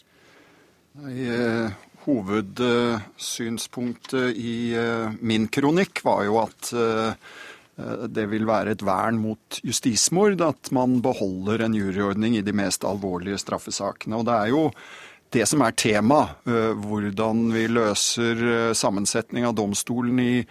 [0.98, 1.18] Nei,
[2.08, 4.74] Hovedsynspunktet i
[5.20, 6.72] min kronikk var jo at
[8.10, 12.88] det vil være et vern mot justismord at man beholder en juryordning i de mest
[12.88, 14.18] alvorlige straffesakene.
[14.18, 14.64] Og det er jo
[15.36, 20.46] det som er tema, eh, hvordan vi løser eh, sammensetning av domstolen i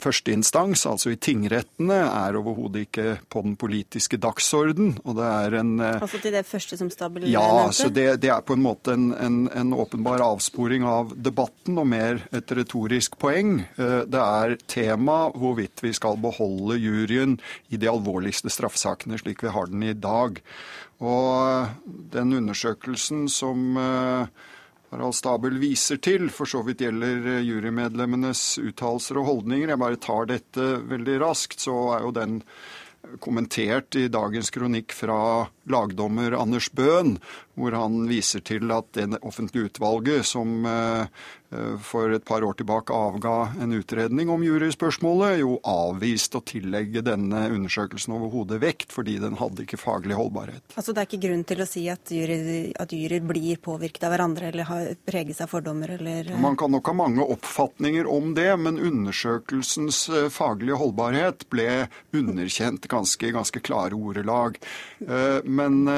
[0.00, 4.94] førsteinstans, altså i tingrettene, er overhodet ikke på den politiske dagsorden.
[5.04, 7.66] Og det er en eh, Altså til det første som Stabel ja, nevnte?
[7.66, 11.78] Ja, så det, det, er på en måte en, en, en, åpenbar avsporing av debatten,
[11.80, 13.60] og mer et retorisk poeng.
[13.76, 19.54] Eh, det er tema hvorvidt vi skal beholde juryen i de alvorligste straffesakene slik vi
[19.54, 20.42] har den i dag.
[21.04, 21.66] Og
[22.14, 24.52] den undersøkelsen som eh,
[24.92, 29.72] Harald Stabel viser til, for så vidt gjelder eh, jurymedlemmenes uttalelser og holdninger.
[29.72, 31.62] Jeg bare tar dette veldig raskt.
[31.66, 32.40] Så er jo den
[33.22, 37.16] kommentert i dagens kronikk fra lagdommer Anders Bøhn,
[37.54, 41.26] hvor han viser til at det offentlige utvalget som eh,
[41.82, 47.44] for et par år tilbake avga en utredning om juryspørsmålet, jo avvist å tillegge denne
[47.54, 50.64] undersøkelsen overhodet vekt, fordi den hadde ikke faglig holdbarhet.
[50.74, 54.14] Altså Det er ikke grunn til å si at juryer, at juryer blir påvirket av
[54.16, 56.40] hverandre eller har preges av fordommer, eller eh?
[56.42, 62.90] Man kan nok ha mange oppfatninger om det, men undersøkelsens eh, faglige holdbarhet ble underkjent
[62.90, 64.58] ganske, ganske klare ordelag.
[65.44, 65.88] Men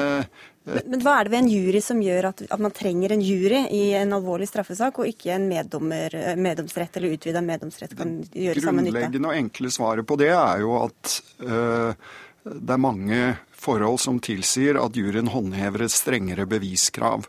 [0.85, 3.65] men hva er det ved en jury som gjør at, at, man trenger en jury
[3.75, 8.85] i en alvorlig straffesak, og ikke en meddommer, meddomsrett eller utvida meddomsrett kan gjøre samme
[8.85, 8.93] nytte?
[8.93, 12.09] Det grunnleggende og enkle svaret på det er jo at øh,
[12.49, 13.23] det er mange
[13.59, 17.25] forhold som tilsier at juryen håndhever et strengere beviskrav.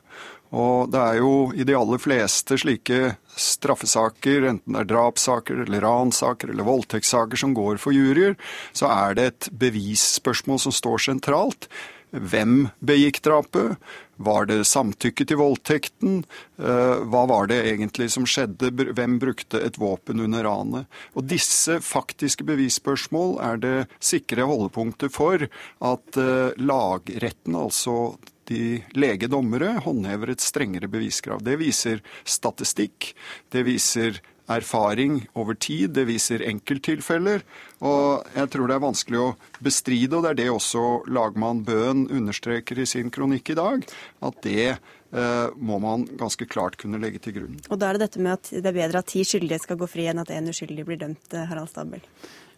[0.50, 5.84] Og det er jo i de aller fleste slike straffesaker, enten det er drapssaker eller
[5.86, 8.34] ransaker eller voldtektssaker som går for juryer,
[8.74, 11.70] så er det et bevisspørsmål som står sentralt.
[12.10, 13.76] Hvem begikk drapet?
[14.20, 16.24] Var det samtykke til voldtekten?
[16.58, 18.72] Eh, hva var det egentlig som skjedde?
[18.96, 20.90] Hvem brukte et våpen under ranet?
[21.14, 28.16] Og disse faktiske bevisspørsmål er det sikre holdepunktet for at eh, lagretten, altså
[28.50, 31.44] de legedommere, håndhever et strengere beviskrav.
[31.46, 33.12] Det viser statistikk.
[33.54, 34.18] Det viser
[34.50, 35.94] erfaring over tid.
[35.94, 37.44] Det viser enkelttilfeller.
[37.80, 39.28] Og jeg tror det er vanskelig å
[39.64, 43.86] bestride, og det er det også lagmann Bøhn understreker i sin kronikk i dag,
[44.28, 47.56] at det eh, må man ganske klart kunne legge til grunn.
[47.70, 49.88] Og da er det dette med at det er bedre at ti skyldige skal gå
[49.88, 52.04] fri enn at en uskyldig blir dømt, eh, Harald Stabel?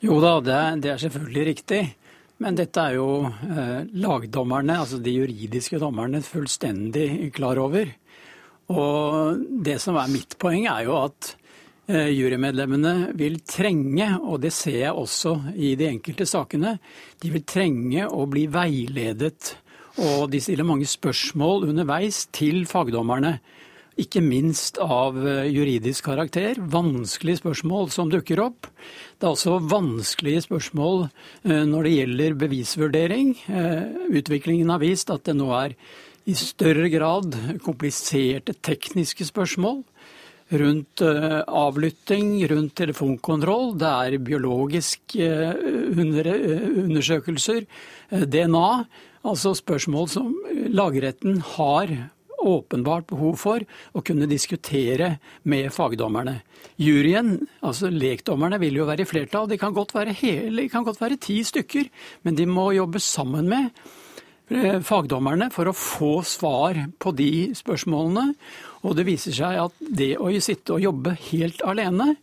[0.02, 1.82] Jo da, det er, det er selvfølgelig riktig.
[2.42, 7.94] Men dette er jo eh, lagdommerne, altså de juridiske dommerne, fullstendig klar over.
[8.72, 11.41] Og det som er mitt poeng, er jo at Eh,
[11.92, 16.76] jurymedlemmene vil trenge, og det ser jeg også i de enkelte sakene,
[17.20, 19.56] de vil trenge å bli veiledet.
[20.00, 23.36] Og de stiller mange spørsmål underveis til fagdommerne.
[24.00, 26.56] Ikke minst av eh, juridisk karakter.
[26.56, 28.70] Vanskelige spørsmål som dukker opp.
[29.20, 33.34] Det er også vanskelige spørsmål eh, når det gjelder bevisvurdering.
[34.08, 35.76] Utviklingen har vist at det nå er
[36.24, 39.82] i større grad kompliserte tekniske spørsmål
[40.52, 43.72] rundt eh, avlytting, rundt telefonkontroll.
[43.80, 46.00] Det er biologiske eh,
[46.84, 47.64] undersøkelser,
[48.10, 48.68] eh, DNA.
[49.22, 50.32] Altså spørsmål som
[50.74, 51.92] lagretten har
[52.42, 53.62] åpenbart behov for
[53.94, 56.40] å kunne diskutere med fagdommerne.
[56.82, 59.46] Juryen, altså lekdommerne, vil jo være i flertall.
[59.46, 61.86] De kan godt være, hele, kan godt være ti stykker,
[62.26, 63.70] men de må jobbe sammen med
[64.84, 68.34] fagdommerne for å få svar på de spørsmålene.
[68.82, 72.14] Og det viser seg at det å sitte og jobbe helt alene,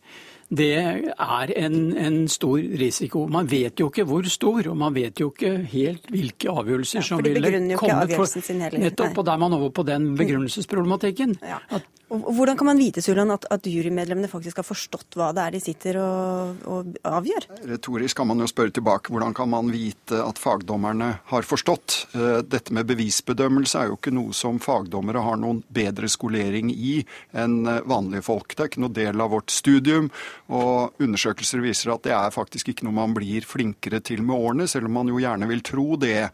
[0.49, 3.27] det er en, en, stor risiko.
[3.29, 7.05] Man vet jo ikke hvor stor, og man vet jo ikke helt hvilke avgjørelser ja,
[7.05, 8.07] som ville komme.
[8.09, 11.37] For, nettopp, og da er man over på den begrunnelsesproblematikken.
[11.45, 11.61] Ja.
[11.69, 15.55] At hvordan kan man vite Sulan, at, at jurymedlemmene faktisk har forstått hva det er
[15.55, 17.47] de sitter og, og, avgjør?
[17.69, 21.97] Retorisk kan man jo spørre tilbake hvordan kan man vite at fagdommerne har forstått.
[22.15, 26.99] Eh, dette med bevisbedømmelse er jo ikke noe som fagdommere har noen bedre skolering i
[27.37, 28.55] enn eh, vanlige folk.
[28.55, 30.09] Det er ikke noe del av vårt studium,
[30.49, 34.69] og undersøkelser viser at det er faktisk ikke noe man blir flinkere til med årene,
[34.71, 36.29] selv om man jo gjerne vil tro det.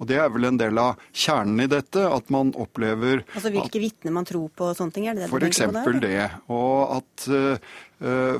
[0.00, 3.80] Og det er vel en del av kjernen i dette, at man opplever Altså hvilke
[3.82, 5.10] vitner man tror på og sånne ting?
[5.10, 6.26] er det det for eksempel det.
[6.48, 7.56] Og at uh,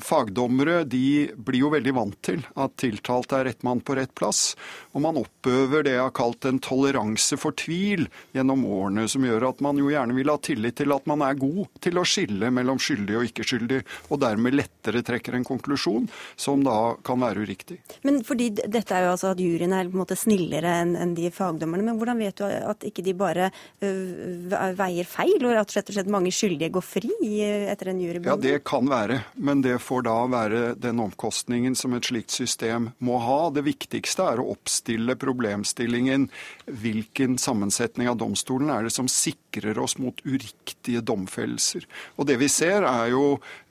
[0.01, 4.55] fagdommere de blir jo veldig vant til at tiltalte er rett mann på rett plass.
[4.97, 9.51] Og man oppøver det jeg har kalt en toleranse for tvil gjennom årene, som gjør
[9.51, 12.49] at man jo gjerne vil ha tillit til at man er god til å skille
[12.57, 16.09] mellom skyldig og ikke skyldig, og dermed lettere trekker en konklusjon
[16.41, 17.81] som da kan være uriktig.
[18.09, 21.29] Men fordi dette er jo altså at juryen er på en måte snillere enn de
[21.35, 25.99] fagdommerne, men hvordan vet du at ikke de bare veier feil, og at rett og
[25.99, 27.13] slett mange skyldige går fri
[27.69, 28.41] etter en jurybehandling?
[28.41, 29.21] Ja, det kan være.
[29.37, 33.39] Men det får da være den omkostningen som et slikt system må ha.
[33.51, 36.29] Det viktigste er å oppstille problemstillingen
[36.67, 41.87] hvilken sammensetning av domstolen er det som sikrer oss mot uriktige domfellelser.
[42.17, 43.25] Og det vi ser er jo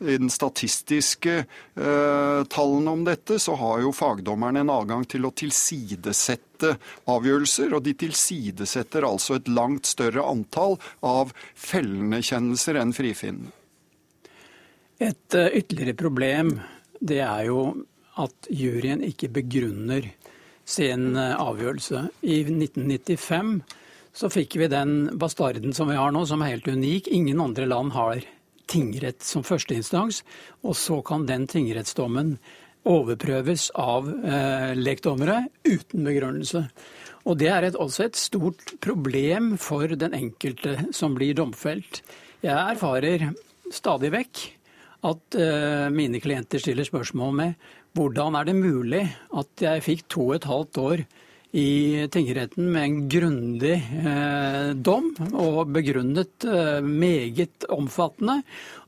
[0.04, 5.34] i den statistiske eh, tallene om dette, så har jo fagdommerne en adgang til å
[5.34, 6.76] tilsidesette
[7.10, 13.56] avgjørelser, og de tilsidesetter altså et langt større antall av fellende kjennelser enn frifinnende.
[15.00, 16.58] Et uh, ytterligere problem
[17.00, 17.62] det er jo
[18.20, 20.10] at juryen ikke begrunner
[20.68, 22.10] sin uh, avgjørelse.
[22.28, 23.54] I 1995
[24.20, 27.08] så fikk vi den bastarden som vi har nå, som er helt unik.
[27.16, 28.26] Ingen andre land har
[28.70, 30.24] tingrett som førsteinstans.
[30.68, 32.36] Og så kan den tingrettsdommen
[32.90, 36.64] overprøves av eh, lekdommere uten begrunnelse.
[37.28, 42.02] Og det er et, også et stort problem for den enkelte som blir domfelt.
[42.44, 43.30] Jeg erfarer
[43.76, 44.46] stadig vekk
[45.08, 49.06] at uh, mine klienter stiller spørsmål med hvordan er det mulig
[49.38, 51.04] at jeg fikk to og et halvt år
[51.58, 58.44] i tingretten med en grundig eh, dom og begrunnet eh, meget omfattende,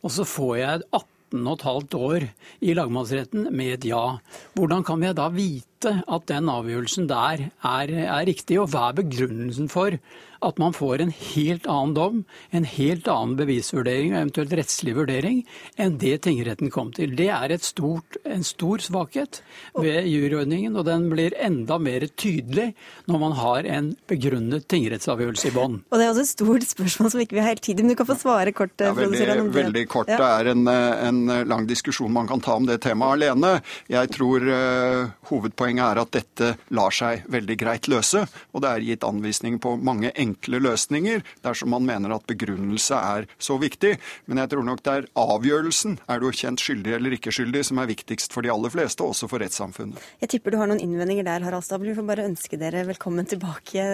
[0.05, 2.27] og så får jeg 18 15 år
[2.59, 4.19] i lagmannsretten med et ja.
[4.53, 8.99] Hvordan kan vi da vite at den avgjørelsen der er, er riktig, og hva er
[9.01, 9.97] begrunnelsen for
[10.41, 12.21] at man får en helt annen dom,
[12.55, 15.43] en helt annen bevisvurdering og eventuelt rettslig vurdering
[15.81, 17.13] enn det tingretten kom til.
[17.17, 19.41] Det er stort, en stor svakhet
[19.77, 22.71] ved juryordningen, og den blir enda mer tydelig
[23.11, 25.79] når man har en begrunnet tingrettsavgjørelse i bånn.
[25.91, 27.93] Og Det er også et stort spørsmål som ikke vi har helt tid til, men
[27.93, 28.73] du kan få svare kort.
[28.81, 30.09] Ja, veldig, veldig kort.
[30.09, 30.17] Ja.
[30.17, 31.21] Det er en, en,
[31.51, 33.53] lang diskusjon man kan ta om det temaet alene.
[33.91, 38.85] Jeg tror uh, hovedpoenget er at dette lar seg veldig greit løse, og det er
[38.89, 43.93] gitt anvisning på mange enkle løsninger dersom man mener at begrunnelse er så viktig.
[44.25, 47.81] Men jeg tror nok det er avgjørelsen, er du kjent skyldig eller ikke skyldig, som
[47.81, 50.01] er viktigst for de aller fleste, også for rettssamfunnet.
[50.23, 51.91] Jeg tipper du har noen innvendinger der, Harald Stabel.
[51.91, 53.85] Vi får bare ønske dere velkommen tilbake.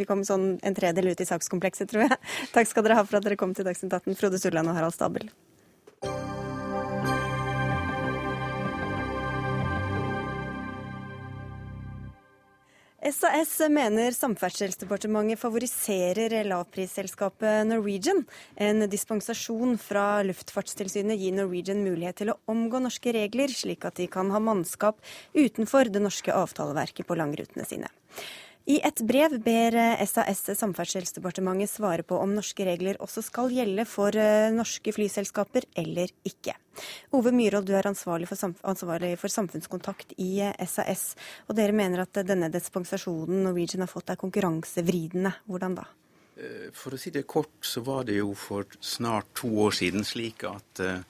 [0.00, 2.22] Vi kom sånn en tredel ut i sakskomplekset, tror jeg.
[2.54, 4.96] Takk skal dere ha for at dere kom til Dagsnytt 18, Frode Sulland og Harald
[4.96, 5.30] Stabel.
[13.06, 18.24] SAS mener Samferdselsdepartementet favoriserer lavprisselskapet Norwegian.
[18.58, 24.08] En dispensasjon fra Luftfartstilsynet gir Norwegian mulighet til å omgå norske regler, slik at de
[24.10, 24.98] kan ha mannskap
[25.38, 27.92] utenfor det norske avtaleverket på langrutene sine.
[28.66, 29.76] I et brev ber
[30.10, 36.10] SAS Samferdselsdepartementet svare på om norske regler også skal gjelde for eh, norske flyselskaper eller
[36.26, 36.56] ikke.
[37.14, 41.12] Ove Myhrvold, du er ansvarlig for, ansvarlig for, samfunnskontakt i SAS.
[41.46, 45.36] Og dere mener at denne dispensasjonen Norwegian har fått er konkurransevridende.
[45.46, 45.86] Hvordan da?
[46.34, 50.02] Eh, for å si det kort, så var det jo for snart to år siden
[50.02, 51.06] slik at eh,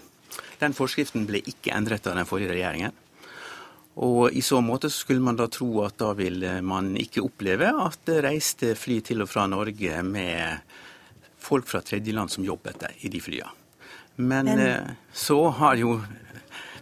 [0.60, 2.92] Den forskriften ble ikke endret av den forrige regjeringen.
[3.98, 7.98] Og I så måte skulle man da tro at da ville man ikke oppleve at
[8.06, 10.58] det reiste fly til og fra Norge med
[11.42, 13.50] folk fra tredjeland som jobbet der i de flyene.
[14.18, 14.82] Men, Men eh,
[15.14, 16.00] så har jo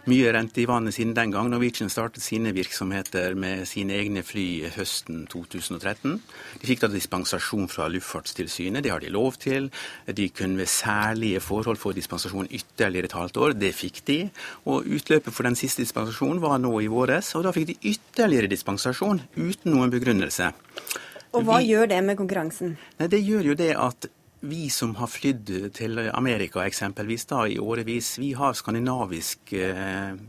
[0.07, 4.69] mye rente i vannet siden den gang Norwegian startet sine virksomheter med sine egne fly
[4.77, 6.15] høsten 2013.
[6.61, 9.69] De fikk da dispensasjon fra Luftfartstilsynet, det har de lov til.
[10.07, 14.19] De kunne ved særlige forhold få dispensasjon ytterligere et halvt år, det fikk de.
[14.71, 18.51] Og utløpet for den siste dispensasjonen var nå i våres, og da fikk de ytterligere
[18.51, 20.53] dispensasjon uten noen begrunnelse.
[21.35, 22.77] Og hva Vi, gjør det med konkurransen?
[22.99, 24.07] Nei, Det gjør jo det at
[24.39, 30.19] vi som har flydd til Amerika eksempelvis da i årevis, vi har skandinaviske eh,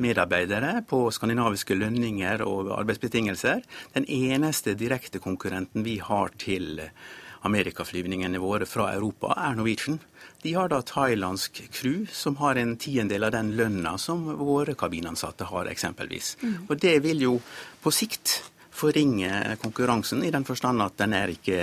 [0.00, 3.62] medarbeidere på skandinaviske lønninger og arbeidsbetingelser.
[3.94, 6.80] Den eneste direkte konkurrenten vi har til
[7.48, 9.98] amerikaflyvningene våre fra Europa, er Norwegian.
[10.42, 15.48] De har da thailandsk crew som har en tiendedel av den lønna som våre kabinansatte
[15.48, 16.34] har, eksempelvis.
[16.42, 16.56] Mm.
[16.68, 17.34] Og det vil jo
[17.80, 18.40] på sikt
[18.80, 21.60] forringe konkurransen, i den forstand at den er ikke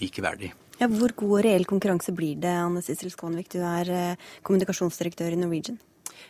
[0.00, 0.52] likeverdig.
[0.80, 5.34] Ja, hvor god og reell konkurranse blir det, Anne Sissel Skånvik, du er eh, kommunikasjonsdirektør
[5.36, 5.76] i Norwegian?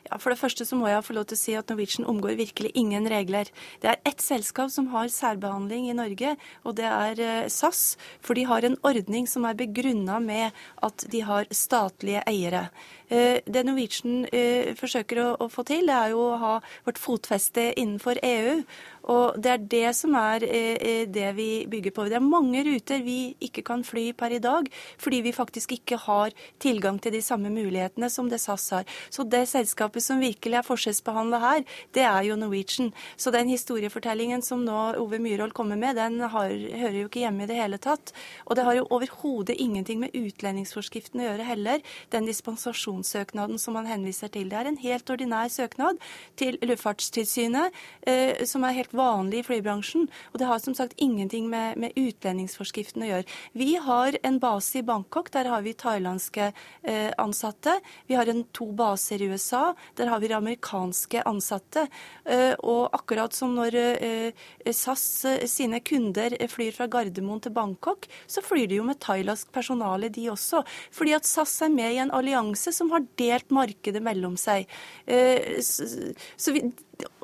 [0.09, 2.35] Ja, For det første så må jeg få lov til å si at Norwegian omgår
[2.39, 3.47] virkelig ingen regler.
[3.79, 6.35] Det er ett selskap som har særbehandling i Norge,
[6.65, 7.95] og det er eh, SAS.
[8.19, 12.67] For de har en ordning som er begrunna med at de har statlige eiere.
[13.11, 14.25] Eh, det Norwegian
[14.79, 16.55] forsøker å få til, det er jo å ha
[16.87, 18.63] vårt fotfeste innenfor EU.
[19.09, 22.05] Og det er det som er eh, eh, det vi bygger på.
[22.11, 24.69] Det er mange ruter vi ikke kan fly per i dag,
[25.01, 28.85] fordi vi faktisk ikke har tilgang til de samme mulighetene som det SAS har.
[29.11, 31.65] Så det selskapet som virkelig er forskjellsbehandla her,
[31.97, 32.93] det er jo Norwegian.
[33.17, 37.47] Så den historiefortellingen som nå Ove Myhrvold kommer med, den har, hører jo ikke hjemme
[37.47, 38.13] i det hele tatt.
[38.47, 41.83] Og det har jo overhodet ingenting med utlendingsforskriften å gjøre heller.
[42.13, 42.29] Den
[43.01, 44.49] dispensasjonssøknaden som man henviser til.
[44.51, 45.99] Det er en helt ordinær søknad
[46.37, 47.73] til Luftfartstilsynet,
[48.07, 50.09] eh, som er helt vanlig i flybransjen.
[50.33, 53.25] Og det har som sagt ingenting med, med utlendingsforskriften å gjøre.
[53.55, 57.81] Vi har en base i Bangkok, der har vi thailandske eh, ansatte.
[58.07, 61.89] Vi har en, to baser i USA, der har vi amerikanske ansatte.
[62.25, 68.07] Eh, og akkurat som når eh, SAS eh, sine kunder flyr fra Gardermoen til Bangkok,
[68.27, 70.63] så flyr de jo med thailandsk personale, de også.
[70.95, 74.69] Fordi at SAS er med i en allianse som har delt markedet mellom seg.
[75.07, 76.65] Eh, så, vi,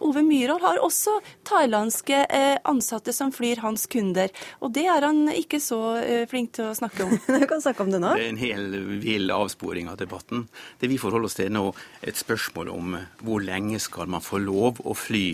[0.05, 4.33] Ove Myhrvold har også thailandske eh, ansatte som flyr hans kunder.
[4.61, 7.17] Og det er han ikke så eh, flink til å snakke om.
[7.41, 8.14] du kan snakke om det nå.
[8.17, 10.47] Det er en hel vill avsporing av debatten.
[10.81, 11.69] Det vi forholder oss til nå,
[12.03, 15.29] er et spørsmål om hvor lenge skal man få lov å fly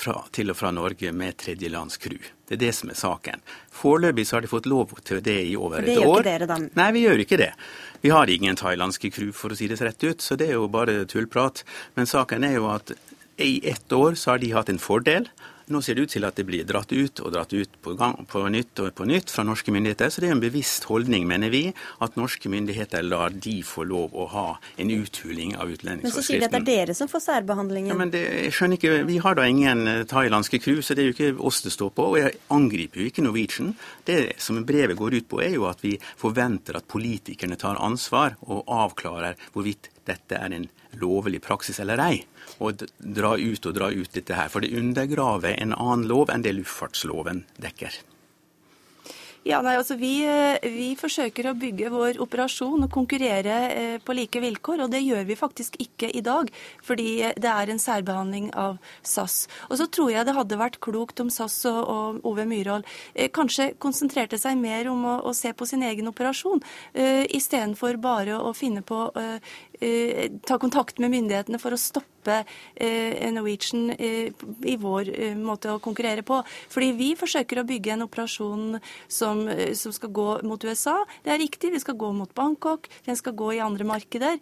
[0.00, 2.18] fra, til og fra Norge med tredjelandscrew.
[2.48, 3.42] Det er det som er saken.
[3.72, 5.88] Foreløpig så har de fått lov til det i over et år.
[5.88, 6.58] For det gjør ikke dere, da?
[6.80, 7.50] Nei, vi gjør ikke det.
[8.04, 10.68] Vi har ingen thailandske crew, for å si det rett ut, så det er jo
[10.68, 11.64] bare tullprat.
[11.96, 12.92] Men saken er jo at
[13.40, 15.30] i ett år så har de hatt en fordel.
[15.72, 18.18] Nå ser det ut til at det blir dratt ut og dratt ut på, gang,
[18.28, 20.10] på nytt og på nytt fra norske myndigheter.
[20.12, 21.62] Så det er en bevisst holdning, mener vi,
[22.04, 24.46] at norske myndigheter lar de få lov å ha
[24.76, 26.04] en uthuling av utlendingsforskriften.
[26.04, 27.94] Men så sier de at det er dere som får særbehandlingen.
[27.94, 31.04] Ja, men det, jeg skjønner ikke, Vi har da ingen eh, thailandske crew, så det
[31.04, 32.10] er jo ikke oss det står på.
[32.12, 33.74] Og jeg angriper jo ikke Norwegian.
[34.04, 38.36] Det som brevet går ut på, er jo at vi forventer at politikerne tar ansvar
[38.44, 40.68] og avklarer hvorvidt dette er en
[41.00, 42.24] lovlig praksis eller ei.
[42.62, 44.50] Og dra ut og dra ut dette her.
[44.52, 48.02] For det undergraver en annen lov enn det luftfartsloven dekker.
[49.44, 54.14] Ja, nei, altså vi, eh, vi, forsøker å bygge vår operasjon og konkurrere eh, på
[54.16, 54.86] like vilkår.
[54.86, 56.48] Og det gjør vi faktisk ikke i dag,
[56.80, 59.42] fordi det er en særbehandling av SAS.
[59.68, 63.28] Og så tror jeg det hadde vært klokt om SAS og, og Ove Myhrvold eh,
[63.28, 66.64] kanskje konsentrerte seg mer om å, å se på sin egen operasjon,
[66.96, 72.13] eh, istedenfor bare å finne på eh, Eh, ta kontakt med myndighetene for å stoppe
[72.32, 74.32] eh, Norwegian eh,
[74.64, 76.40] i vår måte å konkurrere på.
[76.72, 79.44] Fordi vi forsøker å bygge en operasjon som,
[79.76, 80.96] som, skal gå mot USA.
[81.24, 84.38] Det er riktig, vi skal gå mot Bangkok, den skal gå i andre markeder.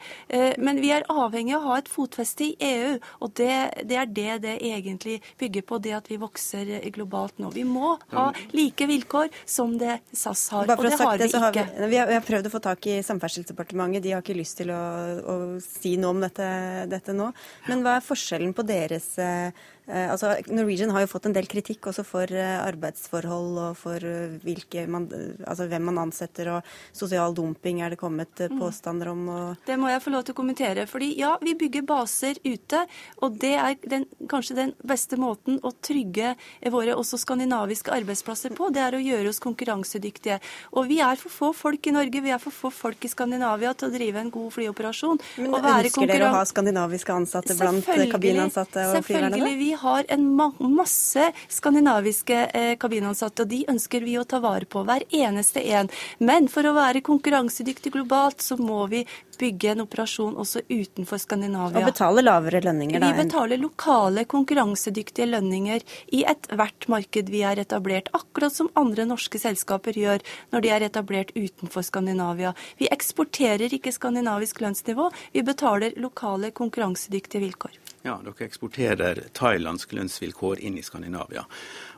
[0.62, 3.52] Men vi er avhengig av å ha et fotfeste i EU, og det,
[3.88, 7.50] det er det det egentlig bygger på, det at vi vokser globalt nå.
[7.54, 11.42] Vi må ha like vilkår som det SAS har, og det har vi ikke.
[11.42, 14.38] Har vi, vi, har, vi, har, prøvd å få tak i Samferdselsdepartementet, de har ikke
[14.38, 14.82] lyst til å
[15.22, 16.46] å si noe om dette,
[16.90, 17.30] dette, nå.
[17.68, 19.50] Men hva er forskjellen på deres Eh,
[19.90, 24.86] altså, Norwegian har jo fått en del kritikk også for eh, arbeidsforhold og for eh,
[24.86, 25.08] man,
[25.42, 28.60] altså hvem man ansetter, og sosial dumping er det kommet mm.
[28.60, 29.24] påstander om.
[29.28, 29.64] Og...
[29.66, 30.86] Det må jeg få lov til å kommentere.
[30.86, 32.84] fordi ja, vi bygger baser ute,
[33.22, 36.36] og det er den, kanskje den beste måten å trygge
[36.70, 38.70] våre også skandinaviske arbeidsplasser på.
[38.70, 40.38] Det er å gjøre oss konkurransedyktige.
[40.78, 43.74] Og vi er for få folk i Norge, vi er for få folk i Skandinavia
[43.74, 45.20] til å drive en god flyoperasjon.
[45.42, 49.32] Men Ønsker dere å ha skandinaviske ansatte blant kabinansatte og flyverne?
[49.32, 49.58] Selvfølgelig.
[49.62, 54.68] Vi har en ma masse skandinaviske eh, kabinansatte, og de ønsker vi å ta vare
[54.68, 54.84] på.
[54.88, 55.90] Hver eneste en.
[56.18, 59.04] Men for å være konkurransedyktig globalt, så må vi
[59.42, 61.82] bygge en operasjon også utenfor Skandinavia.
[61.82, 63.10] Og betale lavere lønninger, da?
[63.10, 68.10] Vi betaler lokale, konkurransedyktige lønninger i ethvert marked vi er etablert.
[68.16, 70.22] Akkurat som andre norske selskaper gjør
[70.54, 72.54] når de er etablert utenfor Skandinavia.
[72.78, 77.81] Vi eksporterer ikke skandinavisk lønnsnivå, vi betaler lokale, konkurransedyktige vilkår.
[78.02, 81.44] Ja, dere eksporterer thailandske lønnsvilkår inn i Skandinavia.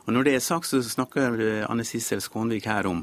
[0.05, 3.01] Og Når det er sagt, så snakker Anne Sissel Skånvik her om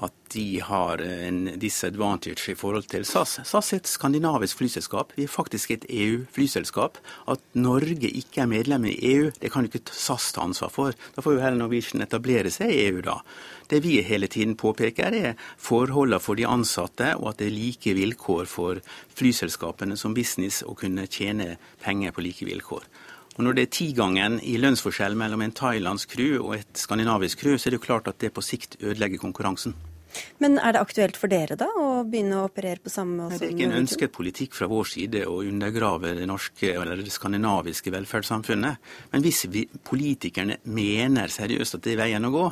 [0.00, 3.36] at de har en disadvantage i forhold til SAS.
[3.44, 5.12] SAS er et skandinavisk flyselskap.
[5.18, 6.96] Vi er faktisk et EU-flyselskap.
[7.28, 10.96] At Norge ikke er medlem i EU, det kan ikke SAS ta ansvar for.
[11.12, 13.18] Da får jo heller Norwegian etablere seg i EU, da.
[13.68, 17.96] Det vi hele tiden påpeker, er forholdene for de ansatte, og at det er like
[17.96, 18.80] vilkår for
[19.12, 22.88] flyselskapene som business å kunne tjene penger på like vilkår.
[23.38, 27.56] Og Når det er tigangen i lønnsforskjell mellom en thailandsk crew og et skandinavisk crew,
[27.56, 29.74] så er det jo klart at det på sikt ødelegger konkurransen.
[30.42, 33.38] Men er det aktuelt for dere da å begynne å operere på samme måte?
[33.40, 37.14] Det er ikke en ønsket politikk fra vår side å undergrave det norske eller det
[37.14, 38.92] skandinaviske velferdssamfunnet.
[39.14, 42.46] Men hvis vi, politikerne mener seriøst at det er veien å gå,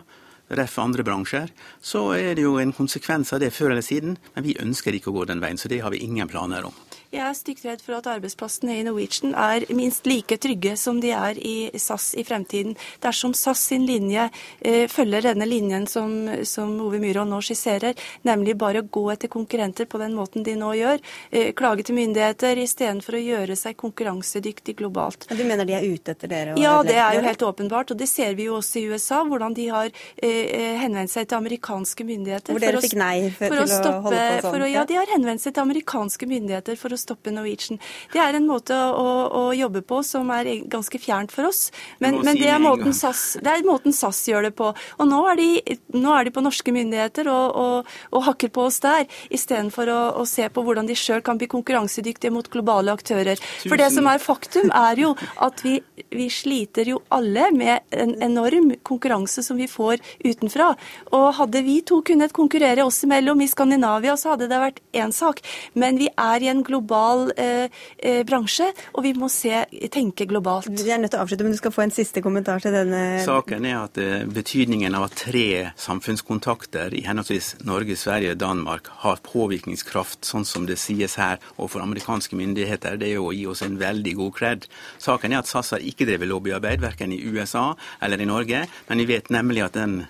[0.57, 0.79] ref.
[0.83, 4.17] andre bransjer, så er det jo en konsekvens av det før eller siden.
[4.35, 6.75] Men vi ønsker ikke å gå den veien, så det har vi ingen planer om.
[7.11, 11.09] Jeg er stygt redd for at arbeidsplassene i Norwegian er minst like trygge som de
[11.11, 12.77] er i SAS i fremtiden.
[13.03, 14.29] Dersom SAS sin linje
[14.63, 16.13] eh, følger denne linjen som,
[16.47, 20.55] som Ove Myhrvold nå skisserer, nemlig bare å gå etter konkurrenter på den måten de
[20.61, 21.03] nå gjør,
[21.35, 25.27] eh, klage til myndigheter istedenfor å gjøre seg konkurransedyktig globalt.
[25.33, 26.55] Men Du mener de er ute etter dere?
[26.63, 27.91] ja, det er jo helt åpenbart.
[27.91, 29.91] Og det ser vi jo også i USA, hvordan de har
[30.23, 32.55] eh, henvendt seg til amerikanske myndigheter.
[32.55, 34.69] Hvor dere fikk nei for, for å, stoppe, å holde på sånn?
[34.71, 37.81] Å, ja, de har henvendt seg til amerikanske myndigheter for å stoppe Norwegian.
[38.13, 41.69] Det er en måte å, å, jobbe på som er ganske fjernt for oss.
[41.99, 44.71] Men, men det, er måten SAS, det er måten SAS gjør det på.
[44.73, 45.49] Og nå er de,
[45.97, 50.01] nå er de på norske myndigheter og, og, og hakker på oss der, istedenfor å,
[50.23, 53.41] å se på hvordan de sjøl kan bli konkurransedyktige mot globale aktører.
[53.65, 55.79] For det som er faktum, er jo at vi,
[56.13, 60.73] vi sliter jo alle med en enorm konkurranse som vi får utenfra.
[61.17, 65.15] Og hadde vi to kunnet konkurrere oss imellom i Skandinavia, så hadde det vært én
[65.15, 65.43] sak.
[65.75, 70.27] Men vi er i en global global eh, eh, bransje, og vi må se, tenke
[70.27, 70.69] globalt.
[70.71, 73.21] Vi er nødt til å avslutte, men du skal få en siste kommentar til denne
[73.23, 78.91] Saken er at eh, betydningen av at tre samfunnskontakter i henholdsvis Norge, Sverige og Danmark
[79.05, 83.47] har påvirkningskraft, sånn som det sies her, overfor amerikanske myndigheter, det er jo å gi
[83.51, 84.71] oss en veldig god kred.
[84.99, 87.71] Saken er at SAS har ikke drevet lobbyarbeid, verken i USA
[88.03, 90.03] eller i Norge, men vi vet nemlig at den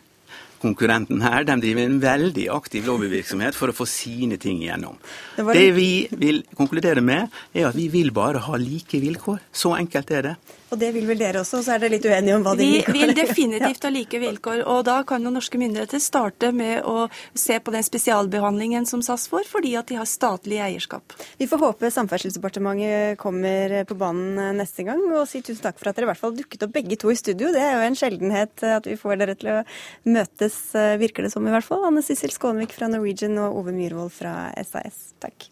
[0.60, 4.98] konkurrenten her de driver en veldig aktiv lobbyvirksomhet for å få sine ting igjennom.
[5.36, 5.90] Det, det vi
[6.20, 9.40] vil konkludere med, er at vi vil bare ha like vilkår.
[9.52, 10.34] Så enkelt er det.
[10.70, 12.94] Og det vil vel dere også, så er dere litt uenige om hva de Vi
[12.94, 14.62] vil definitivt ha like vilkår.
[14.70, 19.26] Og da kan jo norske myndigheter starte med å se på den spesialbehandlingen som SAS
[19.30, 21.16] får, fordi at de har statlig eierskap.
[21.40, 25.98] Vi får håpe Samferdselsdepartementet kommer på banen neste gang, og si tusen takk for at
[25.98, 27.50] dere i hvert fall dukket opp begge to i studio.
[27.54, 29.60] Det er jo en sjeldenhet at vi får dere til å
[30.06, 30.60] møtes,
[31.02, 31.82] virker det som i hvert fall.
[31.88, 35.10] Anne Sissel Skånevik fra Norwegian og Ove Myhrvold fra SAS.
[35.22, 35.50] Takk.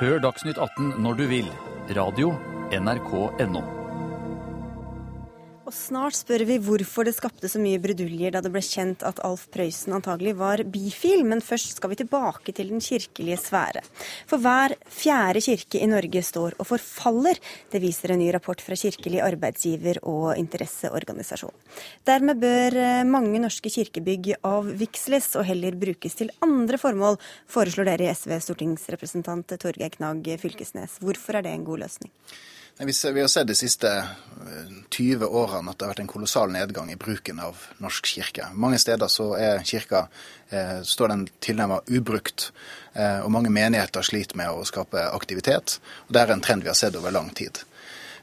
[0.00, 1.50] Hør Dagsnytt 18 når du vil.
[1.96, 2.34] Radio
[2.74, 3.75] NRK.no.
[5.66, 9.18] Og snart spør vi hvorfor det skapte så mye bruduljer da det ble kjent at
[9.26, 13.82] Alf Prøysen antagelig var bifil, men først skal vi tilbake til den kirkelige sfære.
[14.30, 17.42] For hver fjerde kirke i Norge står og forfaller.
[17.72, 21.54] Det viser en ny rapport fra Kirkelig arbeidsgiver og interesseorganisasjon.
[22.06, 27.18] Dermed bør eh, mange norske kirkebygg avviksles og heller brukes til andre formål,
[27.50, 31.00] foreslår dere i SV stortingsrepresentant Torgeir Knag Fylkesnes.
[31.02, 32.14] Hvorfor er det en god løsning?
[32.78, 34.04] Vi har sett de siste
[34.90, 38.50] 20 eh, årene at det har vært en kolossal nedgang i bruken av norsk kirke.
[38.52, 40.02] Mange steder så er kirka
[40.50, 42.50] eh, står den tilnærmet ubrukt,
[42.92, 45.78] eh, og mange menigheter sliter med å skape aktivitet.
[46.04, 47.62] og Det er en trend vi har sett over lang tid.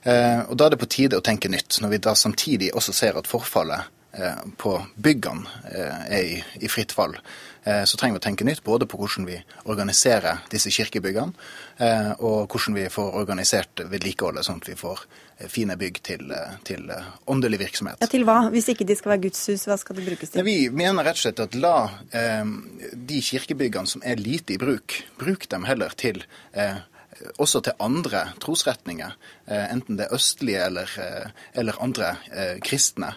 [0.04, 2.93] Eh, og Da er det på tide å tenke nytt, når vi da samtidig også
[2.93, 3.89] ser at forfallet
[4.57, 7.16] på byggene eh, er i, fritt fall.
[7.64, 9.39] Eh, så trenger vi å tenke nytt både på hvordan vi
[9.72, 11.34] organiserer disse kirkebyggene,
[11.82, 15.01] eh, og hvordan vi får organisert vedlikeholdet, sånn at vi får
[15.39, 16.34] eh, fine bygg til,
[16.68, 16.93] til
[17.26, 18.03] åndelig virksomhet.
[18.03, 18.38] Ja, Til hva?
[18.53, 20.45] Hvis ikke de skal være gudshus, hva skal de brukes til?
[20.45, 21.76] Vi mener rett og slett at la
[22.14, 22.55] eh,
[22.93, 26.84] de kirkebyggene som er lite i bruk, bruk dem heller til eh,
[27.39, 29.14] også til andre trosretninger,
[29.47, 30.89] enten det østlige eller,
[31.55, 32.09] eller andre
[32.66, 33.14] kristne.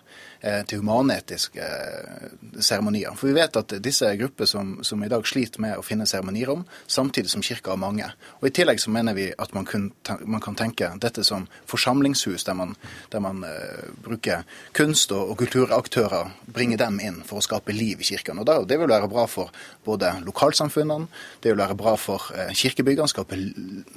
[0.47, 2.27] Eh, til humanetiske eh,
[2.63, 3.17] seremonier.
[3.19, 6.05] For vi vet at disse er grupper som, som i dag sliter med å finne
[6.07, 8.07] seremonirom, samtidig som kirka har mange.
[8.39, 9.89] Og I tillegg så mener vi at man, kun,
[10.23, 12.77] man kan tenke dette som forsamlingshus, der man,
[13.11, 14.45] der man uh, bruker
[14.77, 18.39] kunst- og, og, kulturaktører, bringer dem inn for å skape liv i kirken.
[18.39, 19.51] Og da, Det vil være bra for
[19.89, 21.11] både lokalsamfunnene,
[21.43, 23.41] det vil være bra for uh, kirkebyggene, skape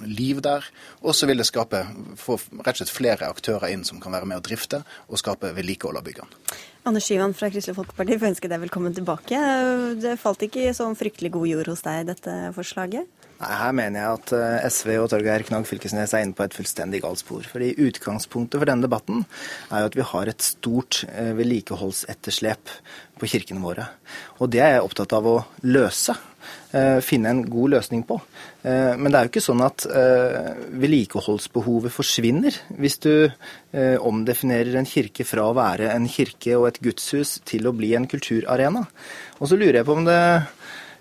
[0.07, 0.65] liv der.
[1.03, 1.85] Og så vil det skape,
[2.17, 4.81] få rett og slett flere aktører inn som kan være med å drifte
[5.11, 6.38] og skape vedlikehold av byggene.
[6.87, 9.39] Anders Skyvan fra Kristelig Folkeparti får ønske deg velkommen tilbake.
[10.01, 13.09] Det falt ikke i sånn fryktelig god jord hos deg, dette forslaget?
[13.39, 16.55] Nei, Her mener jeg at eh, SV og Torgeir Knag Fylkesnes er inne på et
[16.55, 17.45] fullstendig galt spor.
[17.47, 19.23] Fordi Utgangspunktet for denne debatten
[19.69, 22.73] er jo at vi har et stort eh, vedlikeholdsetterslep
[23.19, 23.87] på kirkene våre.
[24.39, 25.37] Og det er jeg opptatt av å
[25.67, 26.17] løse.
[26.69, 28.19] Eh, finne en god løsning på.
[28.61, 29.85] Men det er jo ikke sånn at
[30.83, 33.13] vedlikeholdsbehovet forsvinner hvis du
[34.03, 38.05] omdefinerer en kirke fra å være en kirke og et gudshus til å bli en
[38.11, 38.83] kulturarena.
[39.39, 40.19] Og så lurer jeg på om det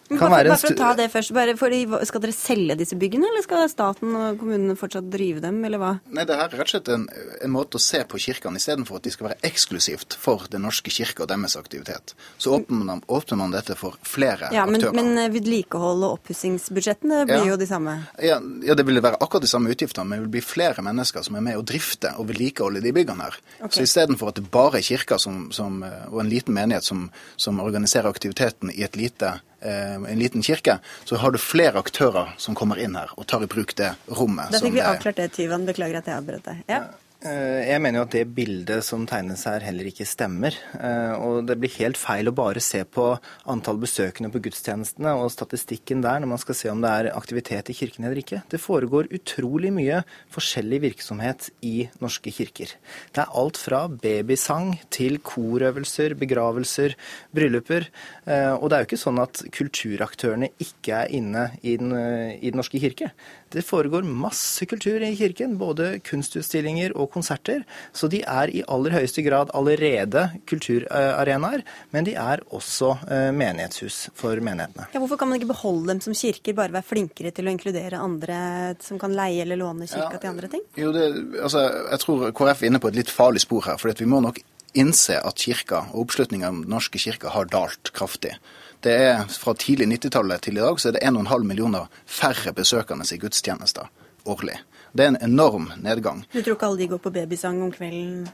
[0.09, 3.45] kan bare, bare for å ta det først, fordi, Skal dere selge disse byggene, eller
[3.45, 5.91] skal staten og kommunene fortsatt drive dem, eller hva?
[6.09, 7.05] Nei, Det her er rett og slett en,
[7.45, 10.93] en måte å se på kirkene istedenfor at de skal være eksklusivt for Den norske
[10.95, 12.15] kirke og deres aktivitet.
[12.41, 14.97] Så åpner man, åpner man dette for flere ja, men, aktører.
[14.97, 17.51] Men eh, vedlikehold og oppussingsbudsjettene blir ja.
[17.53, 17.99] jo de samme?
[18.25, 21.27] Ja, ja, det vil være akkurat de samme utgiftene, men det vil bli flere mennesker
[21.27, 23.37] som er med å drifte og vedlikeholde de byggene her.
[23.59, 23.77] Okay.
[23.81, 27.61] Så istedenfor at det bare er kirka som, som, og en liten menighet som, som
[27.65, 32.55] organiserer aktiviteten i et lite Eh, en liten kirke, så har du flere aktører som
[32.59, 34.53] kommer inn her og tar i bruk det rommet.
[34.55, 35.67] Da fikk vi avklart det, Tyvan.
[35.67, 36.61] Beklager at jeg avbrøt deg.
[36.71, 36.85] Ja.
[37.19, 40.55] Eh, jeg mener jo at det bildet som tegnes her heller ikke stemmer.
[40.79, 43.09] Eh, og det blir helt feil å bare se på
[43.51, 47.73] antall besøkende på gudstjenestene og statistikken der når man skal se om det er aktivitet
[47.73, 48.45] i kirken eller ikke.
[48.47, 50.05] Det foregår utrolig mye
[50.35, 52.77] forskjellig virksomhet i norske kirker.
[53.11, 56.95] Det er alt fra babysang til korøvelser, begravelser,
[57.35, 57.91] brylluper.
[58.31, 61.91] Eh, og det er jo ikke sånn at kulturaktørene ikke er inne i den,
[62.39, 63.11] i den norske kirke.
[63.53, 67.65] Det foregår masse kultur i kirken, både kunstutstillinger og konserter.
[67.93, 74.09] Så de er i aller høyeste grad allerede kulturarenaer, men de er også eh, menighetshus
[74.19, 74.89] for menighetene.
[74.93, 78.03] Ja, hvorfor kan man ikke beholde dem som kirker, bare være flinkere til å inkludere
[78.03, 78.39] andre
[78.85, 80.65] som kan leie eller låne kirka ja, til andre ting?
[80.79, 81.09] Jo, det,
[81.43, 83.81] altså, Jeg tror KrF er inne på et litt farlig spor her.
[83.81, 84.41] for vi må nok
[84.79, 88.37] innse at kirka og oppslutninga om Den norske kirka har dalt kraftig.
[88.85, 93.07] Det er Fra tidlig 90-tallet til i dag så er det 1,5 millioner færre besøkende
[93.15, 93.89] i gudstjenester
[94.29, 94.59] årlig.
[94.93, 96.25] Det er en enorm nedgang.
[96.33, 98.29] Du tror ikke alle de går på babysang om kvelden?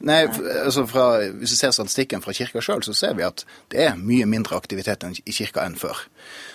[0.00, 0.22] Nei,
[0.64, 4.00] altså fra, Hvis vi ser statistikken fra kirka sjøl, så ser vi at det er
[4.00, 6.06] mye mindre aktivitet i kirka enn før.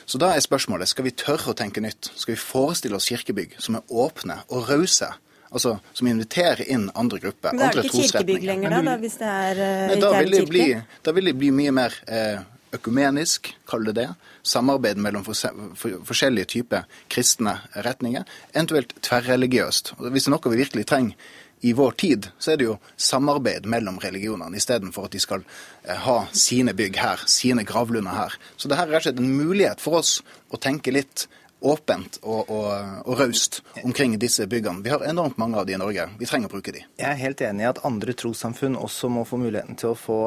[0.10, 2.12] Så da er spørsmålet skal vi tørre å tenke nytt.
[2.16, 5.12] Skal vi forestille oss kirkebygg som er åpne og rause?
[5.50, 7.54] Altså som inviterer inn andre grupper.
[7.54, 9.62] Men det er ikke kirkebygg lenger, da, da hvis det er
[9.92, 10.66] Nei, da, vil det bli,
[11.06, 12.42] da vil det bli mye mer eh,
[12.76, 14.08] økumenisk, kall det det.
[14.46, 18.26] Samarbeid mellom forskjellige typer kristne retninger.
[18.54, 19.94] Eventuelt tverrreligiøst.
[20.00, 21.30] Hvis det er noe vi virkelig trenger
[21.62, 25.98] i vår tid så er det jo samarbeid mellom religionene, istedenfor at de skal eh,
[26.06, 28.38] ha sine bygg her, sine gravlunder her.
[28.56, 31.28] Så det her er rett og slett en mulighet for oss å tenke litt
[31.60, 32.68] åpent og, og,
[33.06, 34.84] og raust omkring disse byggene.
[34.86, 36.08] Vi har enormt mange av de i Norge.
[36.20, 36.86] Vi trenger å bruke de.
[37.00, 40.20] Jeg er helt enig i at andre trossamfunn også må få muligheten til å få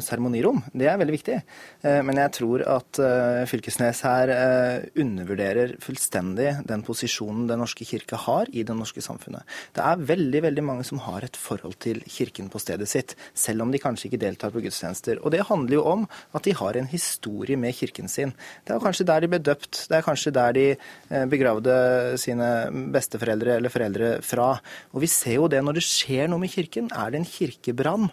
[0.00, 0.30] seremonirom.
[0.30, 0.62] seremonirom.
[0.72, 1.38] Det er veldig viktig.
[1.84, 7.84] Uh, men jeg tror at uh, Fylkesnes her eh, undervurderer fullstendig den posisjonen Den norske
[7.84, 9.44] kirke har i det norske samfunnet.
[9.76, 13.64] Det er veldig veldig mange som har et forhold til kirken på stedet sitt, selv
[13.64, 15.20] om de kanskje ikke deltar på gudstjenester.
[15.24, 16.06] Og det handler jo om
[16.36, 18.34] at de har en historie med kirken sin.
[18.64, 19.86] Det er kanskje der de ble døpt.
[19.90, 21.74] Det er kanskje der de Eh, begravde
[22.20, 22.48] sine
[22.94, 24.52] besteforeldre eller foreldre fra.
[24.94, 26.90] Og vi ser jo det når det skjer noe med kirken.
[26.94, 28.10] Er det en kirkebrann?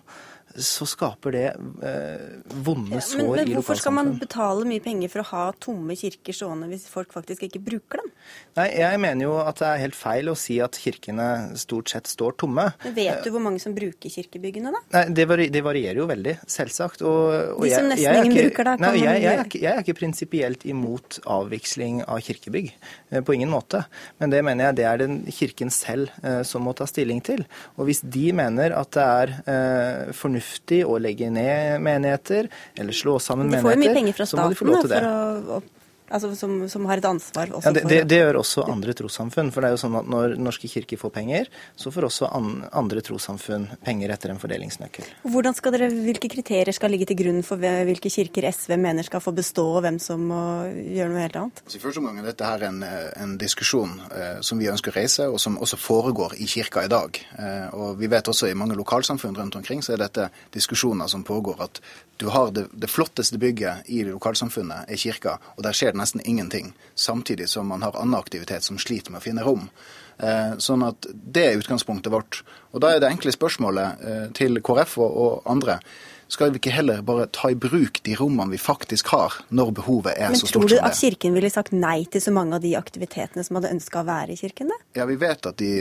[0.58, 1.46] Så skaper det
[1.86, 3.54] eh, vonde sår ja, men, men, i lokalsamfunnet.
[3.54, 7.46] Hvorfor skal man betale mye penger for å ha tomme kirker stående hvis folk faktisk
[7.46, 8.10] ikke bruker dem?
[8.58, 11.28] Nei, Jeg mener jo at det er helt feil å si at kirkene
[11.60, 12.66] stort sett står tomme.
[12.84, 14.82] Men Vet du hvor mange som bruker kirkebyggene, da?
[14.96, 17.06] Nei, Det, varierer jo veldig, selvsagt.
[17.06, 17.22] Og,
[17.60, 18.76] og De som nesten ingen ikke, bruker, da?
[18.88, 22.74] Nei, jeg, jeg, er ikke, jeg er ikke prinsipielt imot avviksling av kirkebygg.
[23.12, 23.84] Eh, på ingen måte.
[24.18, 27.46] Men det mener jeg det er den kirken selv eh, som må ta stilling til.
[27.78, 32.94] Og hvis de mener at det er eh, fornuftig fornuftig å legge ned menigheter eller
[32.94, 35.62] slå sammen menigheter, De får jo mye penger fra staten for Å,
[36.08, 39.52] Altså som, som, har et ansvar også ja, det, det, det, gjør også andre trossamfunn.
[39.52, 42.52] For det er jo sånn at når Norske kirker får penger, så får også an,
[42.72, 45.10] andre trossamfunn penger etter en fordelingsnøkkel.
[45.28, 49.24] Hvordan skal dere, Hvilke kriterier skal ligge til grunn for hvilke kirker SV mener skal
[49.24, 50.42] få bestå, og hvem som må
[50.72, 51.62] gjøre noe helt annet?
[51.66, 54.98] Altså, I første omgang er dette her en, en diskusjon eh, som vi ønsker å
[54.98, 57.20] reise, og som også foregår i kirka i dag.
[57.38, 61.26] Eh, og vi vet også i mange lokalsamfunn rundt omkring så er dette diskusjoner som
[61.28, 61.64] pågår.
[61.68, 61.82] At
[62.18, 66.22] du har det, det flotteste bygget i lokalsamfunnet, er kirka, og der skjer det nesten
[66.24, 69.70] ingenting, samtidig som man har annen aktivitet som sliter med å finne rom.
[70.18, 72.44] Eh, sånn at Det er utgangspunktet vårt.
[72.74, 75.80] Og Da er det enkle spørsmålet eh, til KrF og, og andre
[76.28, 80.14] skal vi ikke heller bare ta i bruk de rommene vi faktisk har, når behovet
[80.18, 80.68] er Men så stort som det?
[80.68, 83.60] Men tror du at Kirken ville sagt nei til så mange av de aktivitetene som
[83.60, 84.74] hadde ønska å være i Kirken?
[84.74, 84.80] Da?
[85.00, 85.72] Ja, vi vet, de,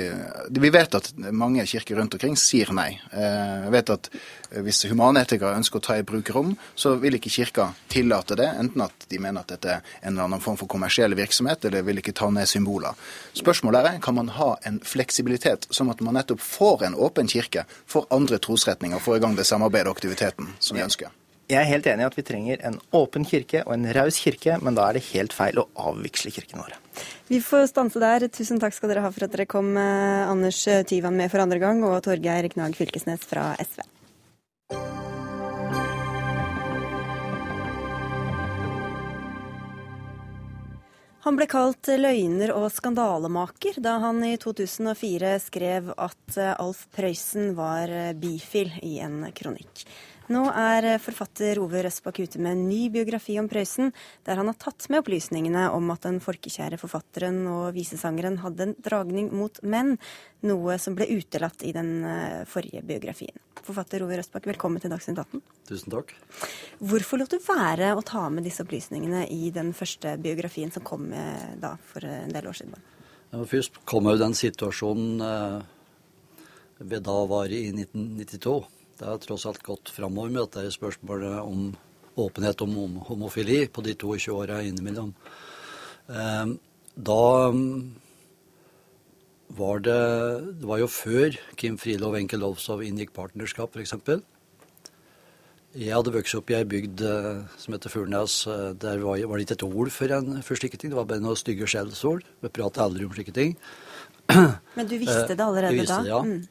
[0.62, 2.92] vi vet, at mange kirker rundt omkring sier nei.
[3.10, 4.10] Eh, jeg vet at
[4.62, 8.48] hvis humanetikere ønsker å ta i bruk rom, så vil ikke Kirka tillate det.
[8.60, 11.86] Enten at de mener at dette er en eller annen form for kommersiell virksomhet, eller
[11.86, 12.94] vil ikke ta ned symboler.
[13.36, 17.66] Spørsmålet er kan man ha en fleksibilitet, som at man nettopp får en åpen kirke
[17.88, 21.10] for andre trosretninger, får i gang det samarbeidet og aktiviteten kvaliteten som vi ønsker.
[21.48, 24.58] Jeg er helt enig i at vi trenger en åpen kirke og en raus kirke,
[24.60, 26.80] men da er det helt feil å avviksle kirkene våre.
[27.28, 28.26] Vi får stanse der.
[28.28, 31.58] Tusen takk skal dere ha for at dere kom, eh, Anders Tyvan med for andre
[31.58, 33.84] gang, og Torgeir Knag Fylkesnes fra SV.
[41.26, 47.56] Han ble kalt løgner og skandalemaker da han i 2004 skrev at eh, Alf Prøysen
[47.58, 49.82] var eh, bifil i en kronikk.
[50.32, 53.92] Nå er forfatter Ove Røsbakk ute med en ny biografi om Prøysen,
[54.26, 58.74] der han har tatt med opplysningene om at den folkekjære forfatteren og visesangeren hadde en
[58.82, 59.94] dragning mot menn,
[60.42, 63.38] noe som ble utelatt i den eh, forrige biografien.
[63.66, 65.46] Forfatter Ove Røsbakk, velkommen til Dagsnytt 18.
[65.70, 66.12] Tusen takk.
[66.82, 71.06] Hvorfor lot du være å ta med disse opplysningene i den første biografien som kom
[71.62, 72.74] da for en del år siden?
[73.30, 75.60] Ja, først kom jo den situasjonen eh,
[76.82, 78.64] vi da var i 1992
[78.98, 81.68] det har tross alt gått framover med dette spørsmålet om
[82.16, 82.76] åpenhet om
[83.08, 85.12] homofili på de 22 åra innimellom.
[86.08, 86.56] Ehm,
[86.94, 87.94] da mm,
[89.58, 90.00] var det
[90.60, 93.94] Det var jo før Kim Friele og Wenche Lowzow inngikk partnerskap, f.eks.
[95.76, 98.46] Jeg hadde vokst opp i ei bygd eh, som heter Furnes.
[98.48, 100.88] Eh, der var, det ikke et ord for, en, for slike ting.
[100.88, 102.24] Det var bare noen stygge skjellsord.
[102.40, 103.52] Vi pratet aldri om slike ting.
[104.32, 106.08] Men du visste det allerede visste, da?
[106.08, 106.22] Ja.
[106.24, 106.46] Mm.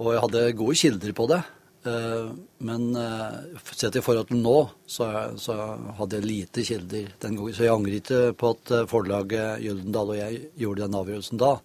[0.00, 1.42] Og jeg hadde gode kilder på det.
[1.84, 5.08] Eh, men eh, sett i forhold til nå, så,
[5.40, 5.56] så,
[5.98, 7.56] hadde jeg lite kilder den gangen.
[7.56, 11.56] Så jeg angrer ikke på at eh, forlaget Gyldendal og jeg gjorde den avgjørelsen da.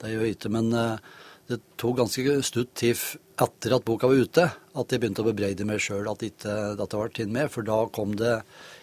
[0.00, 0.52] Det gjør jeg ikke.
[0.56, 0.74] Men
[1.46, 2.98] det tok ganske stutt tid
[3.40, 6.98] etter at boka var ute, at jeg begynte å bebreide meg sjøl at ikke dette
[6.98, 7.48] var tatt med.
[7.54, 8.34] For da kom det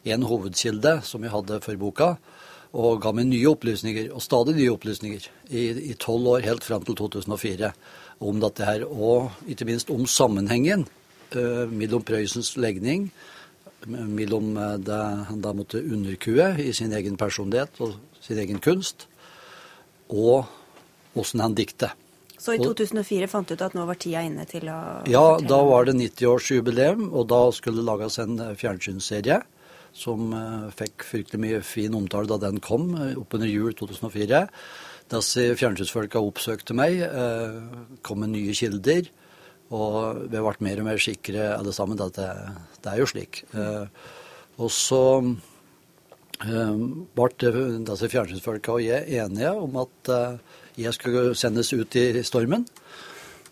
[0.09, 2.16] en hovedkilde som jeg hadde for boka,
[2.74, 6.97] og ga meg nye opplysninger, og stadig nye opplysninger, i tolv år, helt fram til
[6.97, 7.70] 2004,
[8.20, 8.86] om dette her.
[8.88, 10.86] Og ikke minst om sammenhengen
[11.36, 13.09] uh, mellom Prøysens legning,
[13.88, 19.09] mellom det han da måtte underkue i sin egen personlighet og sin egen kunst,
[20.07, 20.47] og
[21.20, 21.91] åssen han dikter.
[22.39, 25.59] Så i 2004 fant du ut at nå var tida inne til å Ja, da
[25.68, 29.41] var det 90-årsjubileum, og da skulle det lages en fjernsynsserie
[29.93, 30.34] som
[30.74, 34.47] fikk fryktelig mye fin omtale da den kom, oppunder jul 2004.
[35.14, 39.09] Disse fjernsynsfolka oppsøkte meg, uh, kom med nye kilder,
[39.74, 42.30] og vi ble mer og mer sikre alle sammen at det,
[42.84, 43.39] det er jo slik.
[44.61, 45.01] og så
[46.43, 47.51] ble
[47.88, 50.11] disse fjernsynsfolka og jeg enige om at
[50.78, 52.68] jeg skulle sendes ut i stormen.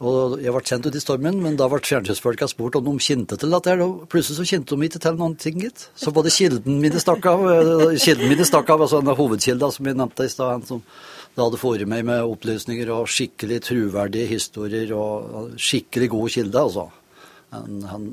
[0.02, 3.38] Og jeg ble sendt ut i stormen, men da ble fjernsynsfolka spurt om de kjente
[3.38, 3.76] til dette.
[3.86, 5.84] Og plutselig så kjente de ikke til noen ting, gitt.
[5.94, 7.44] Så både kilden min stakk av,
[8.02, 10.82] kilden min stakk av, altså en hovedkilde som jeg nevnte i stad, som
[11.36, 16.90] da hadde fått meg med opplysninger og skikkelig truverdige historier og skikkelig gode kilder, altså.
[17.52, 18.04] Han, han,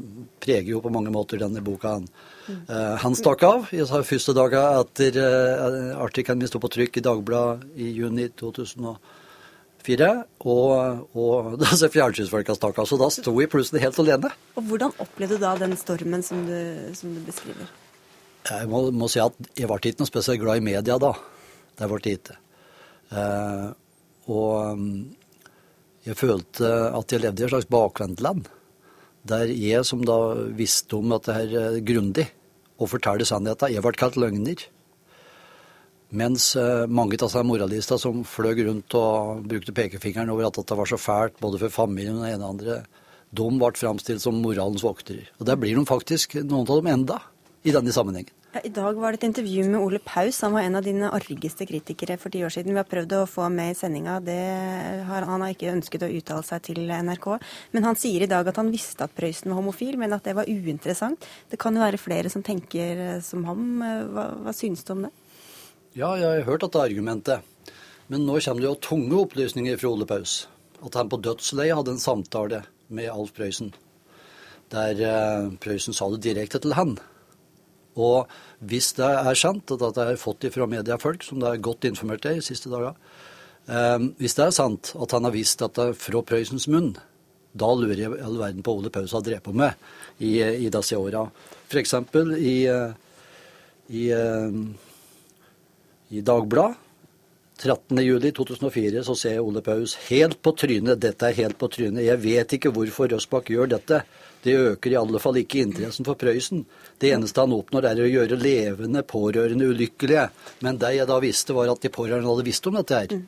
[0.43, 1.95] preger jo på mange måter denne boka.
[1.95, 2.07] Han,
[2.49, 2.63] mm.
[2.69, 7.05] uh, han stakk av i første dagen etter uh, artikkelen min sto på trykk i
[7.07, 8.27] Dagbladet i juni
[9.89, 10.09] 2004.
[10.45, 12.89] Og, og altså fjernsynsfolka stakk av.
[12.91, 14.33] Så da sto jeg plutselig helt alene.
[14.57, 16.59] Og Hvordan opplevde du da den stormen som du,
[16.99, 17.71] som du beskriver?
[18.49, 21.13] Jeg må, må, si at jeg ble ikke noe spesielt glad i media da.
[21.79, 22.39] Det ble jeg ikke.
[23.09, 23.69] Uh,
[24.29, 24.87] og um,
[26.05, 28.49] jeg følte at jeg levde i et slags bakvendtland
[29.29, 30.17] der jeg, som da
[30.57, 32.29] visste om dette her eh, grundig,
[32.79, 34.63] og fortalte sannheten, jeg ble kalt løgner.
[36.09, 40.79] Mens eh, mange av seg moralister som fløy rundt og brukte pekefingeren over at det
[40.79, 42.79] var så fælt både for familien og det ene og andre,
[43.29, 45.29] de ble framstilt som moralens voktere.
[45.37, 47.21] Og der blir de faktisk, noen av dem enda,
[47.67, 48.33] i denne sammenhengen.
[48.55, 50.39] Ja, I dag var det et intervju med Ole Paus.
[50.41, 52.73] Han var en av dine argeste kritikere for ti år siden.
[52.73, 54.15] Vi har prøvd å få ham med i sendinga.
[55.11, 57.29] Har, han ikke ønsket å uttale seg til NRK.
[57.77, 60.39] Men han sier i dag at han visste at Prøysen var homofil, men at det
[60.39, 61.29] var uinteressant.
[61.53, 63.83] Det kan jo være flere som tenker eh, som ham.
[64.17, 65.13] Hva, hva synes du om det?
[65.99, 67.73] Ja, jeg har hørt dette argumentet.
[68.07, 70.45] Men nå kommer det jo tunge opplysninger fra Ole Paus.
[70.87, 72.61] At han på dødsleiet hadde en samtale
[72.95, 73.73] med Alf Prøysen.
[74.71, 76.95] Der eh, Prøysen sa det direkte til han.
[77.99, 78.31] Og
[78.63, 81.91] hvis det er sant, at dette har fått fått fra mediefolk som det er godt
[81.91, 82.95] informert i de siste dager,
[83.67, 86.93] eh, hvis det er sant at han har visst dette fra Prøysens munn,
[87.59, 89.75] da lurer jeg all verden på Ole Paus har drevet på med
[90.23, 91.27] i, i disse åra.
[91.67, 91.99] F.eks.
[92.39, 92.59] i,
[93.91, 94.63] i, eh,
[96.11, 96.85] i Dagbladet
[97.59, 101.01] 13.07.2004 så ser Ole Paus helt på trynet.
[101.03, 102.05] Dette er helt på trynet.
[102.07, 103.99] Jeg vet ikke hvorfor Røsbakk gjør dette.
[104.45, 106.63] Det øker i alle fall ikke interessen for Prøysen.
[107.03, 110.29] Det eneste han oppnår, er å gjøre levende pårørende ulykkelige.
[110.63, 113.19] Men det jeg da visste, var at de pårørende hadde visst om dette her.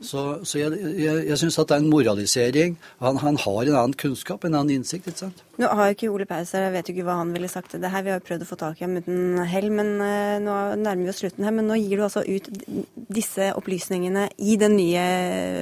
[0.00, 2.76] Så, så jeg, jeg, jeg syns at det er en moralisering.
[3.04, 5.10] Han, han, har en annen kunnskap, en annen innsikt.
[5.10, 5.42] ikke sant?
[5.60, 7.82] Nå har jo ikke Ole Paus jeg vet jo ikke hva han ville sagt til
[7.82, 8.06] det her.
[8.06, 11.04] Vi har jo prøvd å få tak i ham uten hell, men uh, nå nærmer
[11.04, 11.54] vi oss slutten her.
[11.56, 12.48] Men nå gir du altså ut
[13.12, 15.06] disse opplysningene i den nye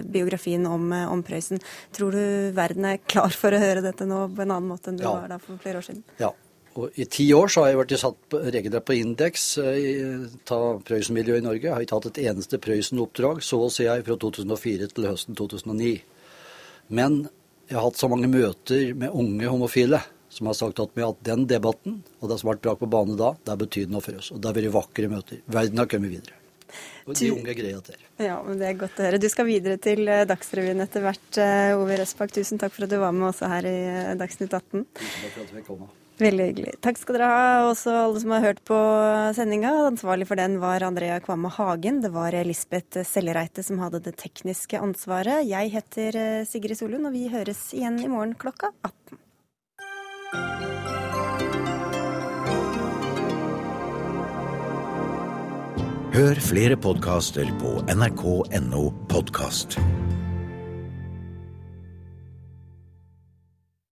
[0.06, 1.62] biografien om, eh, om Prøysen.
[1.96, 5.00] Tror du verden er klar for å høre dette nå på en annen måte enn
[5.00, 5.16] du ja.
[5.16, 6.04] var da for flere år siden?
[6.22, 6.30] Ja.
[6.78, 9.46] Og I ti år så har jeg vært satt regelrett på indeks
[10.46, 11.64] ta av Prøysen-miljøet i Norge.
[11.66, 15.38] Jeg har ikke hatt et eneste Prøysen-oppdrag, så å si jeg, fra 2004 til høsten
[15.38, 15.96] 2009.
[16.94, 17.24] Men
[17.66, 21.46] jeg har hatt så mange møter med unge homofile som har sagt at, at den
[21.48, 24.20] debatten og det som har vært brakt på bane da, det har betydd noe for
[24.20, 24.30] oss.
[24.32, 25.42] Og det har vært vakre møter.
[25.48, 26.36] Verden har kommet videre.
[27.08, 27.96] Og de unge greier det.
[28.20, 29.20] Ja, men det er godt å høre.
[29.22, 32.34] Du skal videre til eh, Dagsrevyen etter hvert, eh, Ove Røsbakk.
[32.36, 33.78] Tusen takk for at du var med også her i
[34.20, 34.84] Dagsnytt 18.
[35.00, 35.88] Tusen takk for at vi kom.
[36.18, 36.72] Veldig hyggelig.
[36.82, 38.78] Takk skal dere ha, også alle som har hørt på
[39.38, 39.70] sendinga.
[39.86, 42.00] Ansvarlig for den var Andrea Kvamme Hagen.
[42.02, 45.46] Det var Lisbeth Sellereite som hadde det tekniske ansvaret.
[45.46, 49.22] Jeg heter eh, Sigrid Solund, og vi høres igjen i morgen klokka 18.
[56.18, 59.78] Hør flere podkaster på nrk.no podkast.